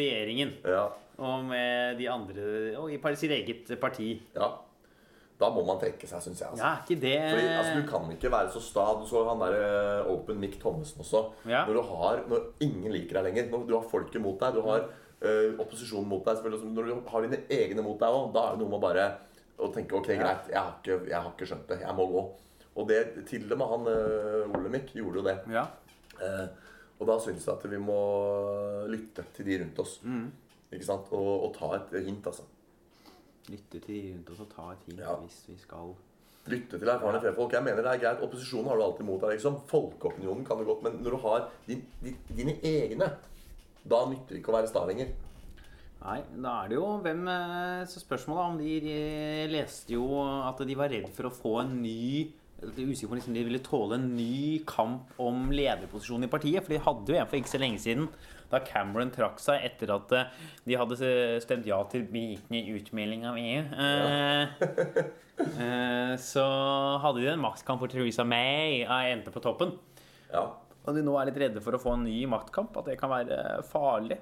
[0.00, 0.52] regjeringen.
[0.64, 0.88] Ja.
[1.18, 4.20] Og med de andre Og i sitt eget parti.
[4.34, 4.50] ja.
[5.40, 6.50] Da må man trekke seg, syns jeg.
[6.52, 6.60] Altså.
[6.60, 8.84] Ja, ikke det Fordi, altså, Du kan ikke være så sta.
[9.00, 11.22] Du så han der eh, Open Mick Thommessen også.
[11.48, 11.64] Ja.
[11.64, 13.48] Når du har, når ingen liker deg lenger.
[13.50, 14.58] Når du har folket mot deg.
[14.58, 16.44] Du har eh, opposisjonen mot deg.
[16.44, 19.06] Når du har dine egne mot deg òg, da er det noe med bare
[19.60, 21.80] å tenke ok, greit, jeg har ikke, jeg har ikke skjønt det.
[21.86, 22.22] Jeg må gå.
[22.78, 25.36] Og det til og med han uh, Olemic gjorde jo det.
[25.50, 25.64] Ja.
[26.20, 26.46] Eh,
[27.00, 27.96] og da syns jeg at vi må
[28.92, 29.96] lytte til de rundt oss.
[30.04, 30.28] Mm.
[30.70, 31.08] Ikke sant?
[31.16, 32.44] Og, og ta et hint, altså.
[33.50, 35.16] Lytte til de rundt oss og ta et hint Ja.
[35.22, 35.94] hvis vi skal
[36.50, 37.52] Lytte til erfarne frefolk.
[37.52, 38.22] Jeg mener det er greit.
[38.24, 39.34] Opposisjonen har du alltid mot deg.
[39.36, 39.58] liksom.
[39.68, 43.10] Folkeopinionen kan du godt, men når du har din, din, dine egne,
[43.84, 45.12] da nytter det ikke å være sta lenger.
[46.00, 50.06] Nei, da er det jo hvem eh, Så spørsmålet er om de, de leste jo
[50.24, 52.30] at de var redd for å få en ny
[52.60, 56.64] Er usikker på om liksom de ville tåle en ny kamp om lederposisjonen i partiet.
[56.66, 58.08] For de hadde jo en for ikke så lenge siden,
[58.50, 60.34] da Cameron trakk seg etter at eh,
[60.66, 63.62] de hadde stemt ja til utmelding av EU.
[63.80, 64.74] Ja.
[65.64, 66.44] eh, så
[67.06, 69.72] hadde de en maktkamp hvor Theresa May og endte på toppen.
[70.28, 70.50] Ja.
[70.84, 73.12] Og de nå er litt redde for å få en ny maktkamp, at det kan
[73.12, 74.20] være farlig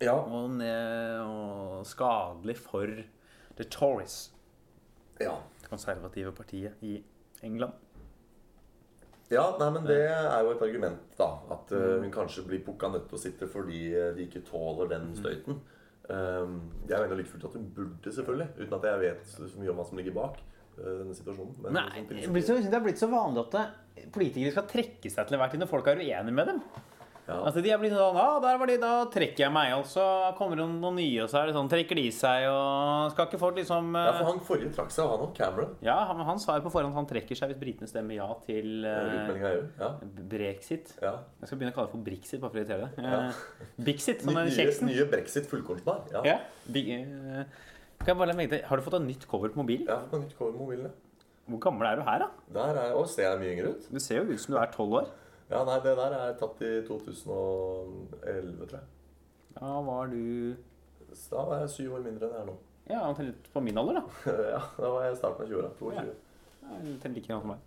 [0.00, 0.16] ja.
[0.16, 3.00] og, og skadelig for
[3.56, 4.30] The Tories,
[5.20, 5.36] ja.
[5.60, 6.98] det konservative partiet i
[7.46, 7.78] England.
[9.30, 11.28] Ja, nei, men det er jo et argument, da.
[11.54, 14.90] At eh, hun kanskje blir pukka nødt til å sitte fordi eh, de ikke tåler
[14.90, 15.60] den støyten.
[16.10, 16.56] Um,
[16.90, 18.48] jeg mener like fullt at hun burde, selvfølgelig.
[18.58, 21.52] Uten at jeg vet så mye om hva som ligger bak eh, denne situasjonen.
[21.62, 24.66] Men Nei, sånn det er blitt så, det er blitt så vanlig at politikere skal
[24.72, 26.64] trekke seg til enhver tid når folk er uenige med dem.
[27.30, 27.36] Ja.
[27.46, 29.72] Altså, de er blitt sånn ah, der var de, da trekker jeg meg.
[29.78, 30.02] Og så
[30.38, 33.40] kommer det noen nye, og så er det sånn Trekker de seg, og skal ikke
[33.40, 35.32] folk liksom ja, for eh, han forrige trakk seg, han òg.
[35.38, 35.72] Cameron.
[35.86, 38.28] Ja, han, han sa jo på forhånd at han trekker seg hvis britene stemmer ja
[38.46, 39.62] til EU.
[39.80, 39.90] Ja.
[40.34, 40.94] brexit.
[41.00, 41.14] ja.
[41.40, 43.04] Jeg skal begynne å kalle det for brexit, bare for å irritere deg.
[43.06, 43.20] Ja.
[43.30, 44.90] Eh, Bixit, som den kjeksen.
[44.90, 46.02] nye brexit fullkornsbar.
[46.16, 46.24] Ja.
[46.34, 46.38] Ja.
[46.70, 47.44] Big, uh,
[48.00, 49.86] kan jeg bare legge til, har du fått et nytt cover på mobilen?
[49.86, 50.90] Ja, Jeg har fått en nytt cover på mobilen.
[50.90, 51.06] ja.
[51.50, 52.26] Hvor gammel er du her, da?
[52.54, 53.86] Der er, å, ser jeg mye yngre ut?
[53.90, 55.08] Du ser jo ut som du er tolv år.
[55.50, 58.88] Ja, nei, det der er tatt i 2011, tror jeg.
[59.56, 60.56] Da var du
[61.30, 62.52] da var jeg syv år mindre enn jeg er nå.
[62.90, 64.30] Ja, omtrent på min alder, da.
[64.54, 65.70] ja, da var jeg i starten av 20-åra.
[65.80, 65.96] 22.
[65.96, 66.76] Ja.
[66.78, 67.66] Omtrent like gammel som meg.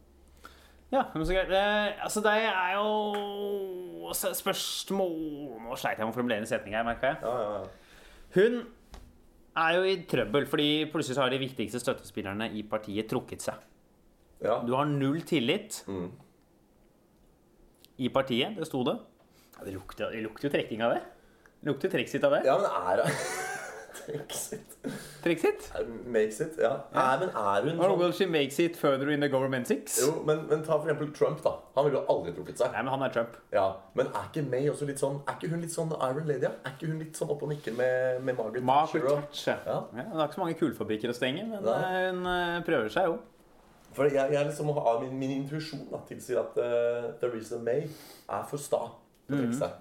[0.93, 1.51] Ja, men så greit.
[1.57, 5.13] Eh, altså, det er jo Spørsmål
[5.65, 7.21] Nå sleit jeg med å formulere en setning her, merka jeg.
[7.23, 8.09] Ja, ja, ja.
[8.37, 8.59] Hun
[9.63, 13.59] er jo i trøbbel, fordi plutselig så har de viktigste støttespillerne i partiet trukket seg.
[14.43, 14.59] ja.
[14.65, 16.11] Du har null tillit Mm.
[17.97, 18.97] I partiet, det sto det.
[19.57, 21.01] Ja, det, lukter, det lukter jo trekking av det.
[21.61, 22.43] Det lukter trekksitt av det.
[22.45, 23.09] ja, men er det
[24.13, 24.73] Exit.
[25.23, 25.67] Trekksitt?
[26.11, 26.71] Makes it, ja.
[26.91, 29.99] Nei, men er hun sånn will she makes it further in the government six?
[30.01, 31.53] Jo, men, men ta for eksempel Trump, da.
[31.77, 32.73] Han ville jo aldri trukket seg.
[32.73, 33.37] Nei, men han er Trump.
[33.53, 36.43] Ja, Men er ikke May også litt sånn Er ikke hun litt sånn Iron Lady?
[36.49, 36.51] ja?
[36.65, 39.13] Er ikke hun litt sånn oppe og nikker med, med Margaret Margaret Thatcher?
[39.13, 39.61] og- Thatcher.
[39.69, 39.77] Ja.
[40.01, 41.77] Ja, hun har ikke så mange kulefabrikker å stenge, men Nei.
[41.93, 43.15] eh, hun eh, prøver seg jo.
[43.93, 48.61] For jeg, jeg liksom har Min, min intuisjon tilsier at uh, Theresa May er for
[48.61, 48.85] sta
[49.27, 49.79] til å trekke seg.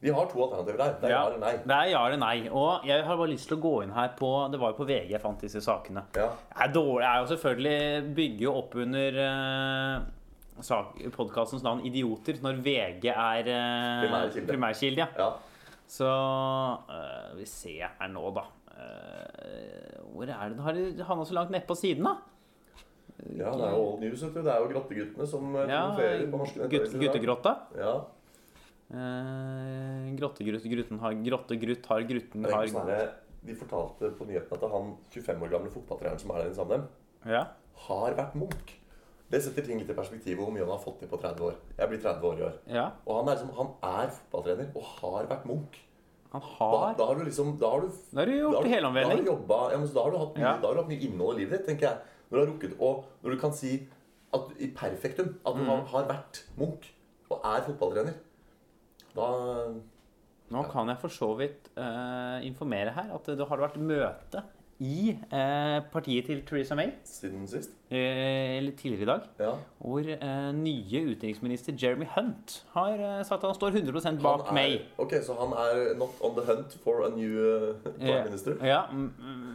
[0.00, 0.94] Vi har to alternativer der.
[1.00, 1.52] Det er ja, eller nei.
[1.60, 2.36] Det er ja eller nei.
[2.48, 4.86] Og jeg har bare lyst til å gå inn her på Det var jo på
[4.88, 6.06] VG jeg fant disse sakene.
[6.16, 6.30] Ja.
[6.54, 12.62] Det er dårlig, er jo selvfølgelig bygger jo opp under uh, podkastens navn 'Idioter' når
[12.64, 14.48] VG er uh, Primærkilde.
[14.48, 15.08] primærkilde.
[15.18, 15.26] Ja.
[15.26, 15.76] ja.
[15.90, 18.46] Så uh, Vi ser her nå, da.
[18.76, 22.16] Eh, hvor er det Har de havna så langt nedpå siden, da?
[23.36, 24.20] Ja, det er jo old news.
[24.20, 27.56] Det er jo grotteguttene som uh, Ja, på norske gutt, guttegrotta.
[27.76, 27.94] Ja.
[28.90, 32.88] Uh, Grottegrutt, grutten har Grottegrutt har grutten har sånn
[33.46, 36.78] de fortalte på nyhetene at han 25 år gamle fotballtreneren som er der sammen med
[36.80, 37.44] dem, Ja.
[37.86, 38.74] har vært Munch.
[39.30, 41.54] Det setter ting litt i perspektiv hvor mye han har fått til på 30 år.
[41.78, 42.58] Jeg blir 30 år i år.
[42.66, 42.90] ja.
[43.06, 45.78] Og han er, liksom, han er fotballtrener og har vært Munch.
[46.32, 48.54] Han Da, har da har du liksom Da har du, Da har du da gjort
[48.54, 49.24] har du- Da har helomvending.
[49.24, 50.56] du, jobba, ja, men da har du hatt mye, Ja.
[50.58, 51.98] da har du hatt mye innhold i livet ditt, tenker jeg.
[52.30, 53.88] Når du har rukket, og når du kan si
[54.32, 55.66] at, i perfektum at du Mm.
[55.66, 56.92] har, har vært Munch
[57.30, 58.14] og er fotballtrener,
[59.14, 59.74] da
[60.50, 64.42] Nå kan jeg for så vidt uh, informere her at det har vært møte
[64.80, 67.74] i eh, partiet til Theresa May Siden sist.
[67.92, 69.50] eh, eller tidligere i dag, Ja.
[69.78, 74.46] hvor eh, nye utenriksminister Jeremy Hunt har eh, sagt at han står 100 Han bak
[74.48, 74.78] er, May.
[74.98, 78.56] ok, så han er not on the hunt for a new uh, prime minister?
[78.64, 78.86] Ja,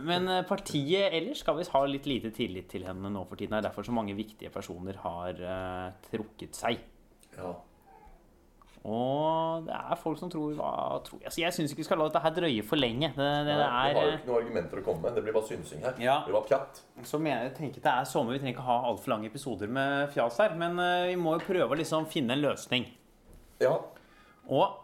[0.06, 3.52] men eh, partiet ellers skal visst ha litt lite tillit til henne nå for tiden.
[3.58, 6.78] Det er derfor så mange viktige personer har eh, trukket seg.
[7.38, 7.56] Ja.
[8.86, 10.72] Og det er folk som tror hva
[11.02, 13.10] tror Altså, Jeg syns ikke vi skal la dette her drøye for lenge.
[13.16, 15.16] Det, det, Nei, vi har jo er, ikke noen argumenter å komme med.
[15.18, 15.98] Det blir bare synsing her.
[16.04, 16.20] Ja.
[16.22, 16.82] Det blir bare pjatt.
[17.10, 18.38] så mener jeg tenker det er sommer.
[18.38, 20.54] Vi trenger ikke ha altfor lange episoder med fjas her.
[20.62, 22.86] Men uh, vi må jo prøve å liksom finne en løsning.
[23.64, 23.74] Ja.
[24.54, 24.84] Og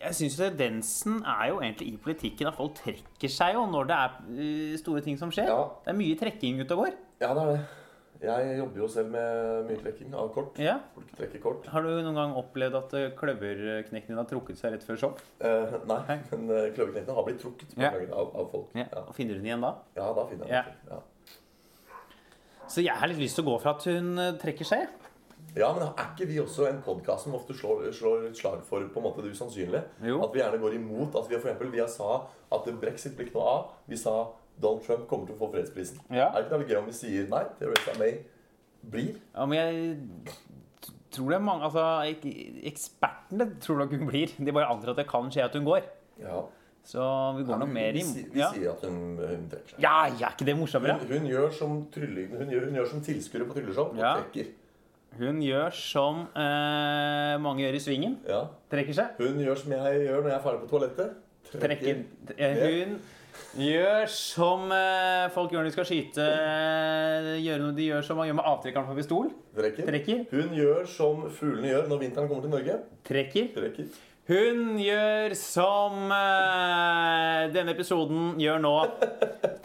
[0.00, 3.98] jeg syns tendensen er jo egentlig i politikken at folk trekker seg jo når det
[4.00, 5.52] er eh, store ting som skjer.
[5.52, 5.60] Ja.
[5.84, 6.98] Det er mye trekking ute og går.
[7.22, 7.81] ja, det er det.
[8.22, 10.58] Jeg jobber jo selv med mye trekking av kort.
[10.62, 10.76] Ja.
[10.94, 11.64] Folk trekker kort.
[11.72, 15.16] Har du noen gang opplevd at kløverknektene din har trukket seg rett før show?
[15.42, 16.18] Eh, nei, Hei.
[16.30, 17.90] men uh, kløverknektene har blitt trukket Ja.
[18.14, 18.68] av, av folk.
[18.78, 18.86] Ja.
[18.94, 19.02] Ja.
[19.16, 19.72] Finner du den igjen da?
[19.98, 20.92] ja, da finner jeg den.
[20.94, 21.00] Ja.
[22.72, 24.86] Så jeg har litt lyst til å gå for at hun eh, trekker seg.
[25.58, 28.86] ja, men er ikke vi også en podkast som ofte slår, slår et slag for
[28.88, 29.82] på en måte det usannsynlige?
[30.06, 30.20] Jo.
[30.24, 31.18] At vi gjerne går imot.
[31.18, 32.22] At vi for eksempel, vi har sa
[32.54, 33.74] at brexit blir ikke noe av.
[33.90, 34.14] Vi sa
[34.60, 36.00] Donald Trump kommer til å få fredsprisen.
[36.10, 36.28] Ja.
[36.30, 37.44] Er det ikke noe gøy om vi sier nei?
[37.58, 38.18] Theresa May
[38.92, 39.14] blir?
[39.34, 40.34] Ja, men jeg
[41.12, 41.82] tror det er mange Altså,
[42.66, 44.32] ekspertene tror nok hun blir.
[44.38, 45.86] De bare antar at det kan skje at hun går.
[46.22, 46.42] Ja.
[46.84, 47.02] Så
[47.36, 48.48] vi går nok mer inn i vi ja.
[48.50, 49.82] sier at hun, hun trekker seg.
[49.84, 50.96] ja, ja, er ikke det morsommere?
[51.04, 54.16] Hun, hun gjør som trylle, hun gjør, hun gjør som tilskuere på trylleshow og Ja.
[54.18, 54.50] trekker.
[55.20, 58.16] Hun gjør som eh, mange gjør i svingen.
[58.26, 58.40] Ja.
[58.72, 59.14] Trekker seg.
[59.20, 61.14] Hun gjør som jeg gjør når jeg er ferdig på toalettet.
[61.52, 62.02] Trekker.
[62.32, 62.78] trekker.
[62.88, 62.98] Hun
[63.58, 66.28] gjør som eh, folk gjør når de skal skyte.
[67.42, 69.28] Gjør noe de gjør som man gjør med avtrekkeren på pistol.
[69.56, 69.88] Trekker.
[69.90, 70.24] Trekker.
[70.32, 72.78] Hun gjør som fuglene gjør når vinteren kommer til Norge.
[73.08, 73.52] Trekker.
[73.58, 73.92] Trekker.
[74.30, 78.74] Hun gjør som eh, denne episoden gjør nå.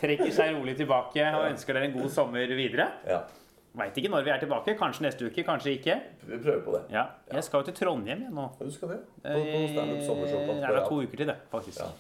[0.02, 2.90] Trekker seg rolig tilbake og ønsker dere en god sommer videre.
[3.08, 3.22] Ja.
[3.78, 4.74] Veit ikke når vi er tilbake.
[4.80, 6.00] Kanskje neste uke, kanskje ikke.
[6.26, 6.80] Vi prøver på det.
[6.96, 8.48] Ja, Jeg skal jo til Trondheim jeg, nå.
[8.58, 9.00] Ja, Du skal det?
[9.22, 11.84] På, på standup sommershow på Eh, Det er da to uker til det, faktisk.
[11.84, 11.92] Ja.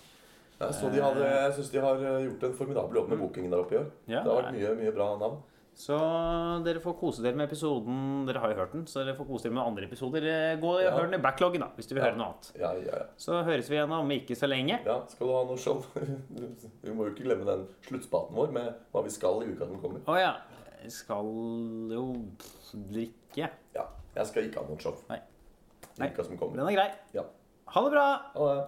[0.60, 3.51] Ja, så de hadde, jeg syns de har eh, gjort en formidabel jobb med bookingen
[3.53, 3.91] der oppe i år.
[4.10, 5.38] Ja, det har vært mye, mye bra navn.
[5.78, 5.93] Så
[6.66, 8.24] dere får kose dere med episoden.
[8.26, 10.26] Dere har jo hørt den, så dere får kose dere med andre episoder.
[10.26, 10.89] Eh, Gå og Ja.
[10.95, 12.49] hør den i backloggen, da, hvis du vil høre noe annet.
[12.58, 13.05] Ja, ja, ja.
[13.22, 14.80] Så høres vi igjen om ikke så lenge.
[14.84, 15.86] ja, Skal du ha noe show?
[16.82, 19.78] Vi må jo ikke glemme den sluttspaten vår med hva vi skal i uka som
[19.84, 20.01] kommer.
[20.10, 20.34] Å ja.
[20.82, 21.30] Jeg skal
[21.93, 22.08] jo
[22.74, 23.49] drikke.
[23.76, 23.86] Ja,
[24.18, 25.20] Jeg skal ikke ha noe show Nei.
[26.01, 26.58] i uka som kommer.
[26.58, 26.89] Den er grei.
[27.14, 27.24] Ja.
[27.76, 28.08] Ha det bra!
[28.34, 28.66] Ha det.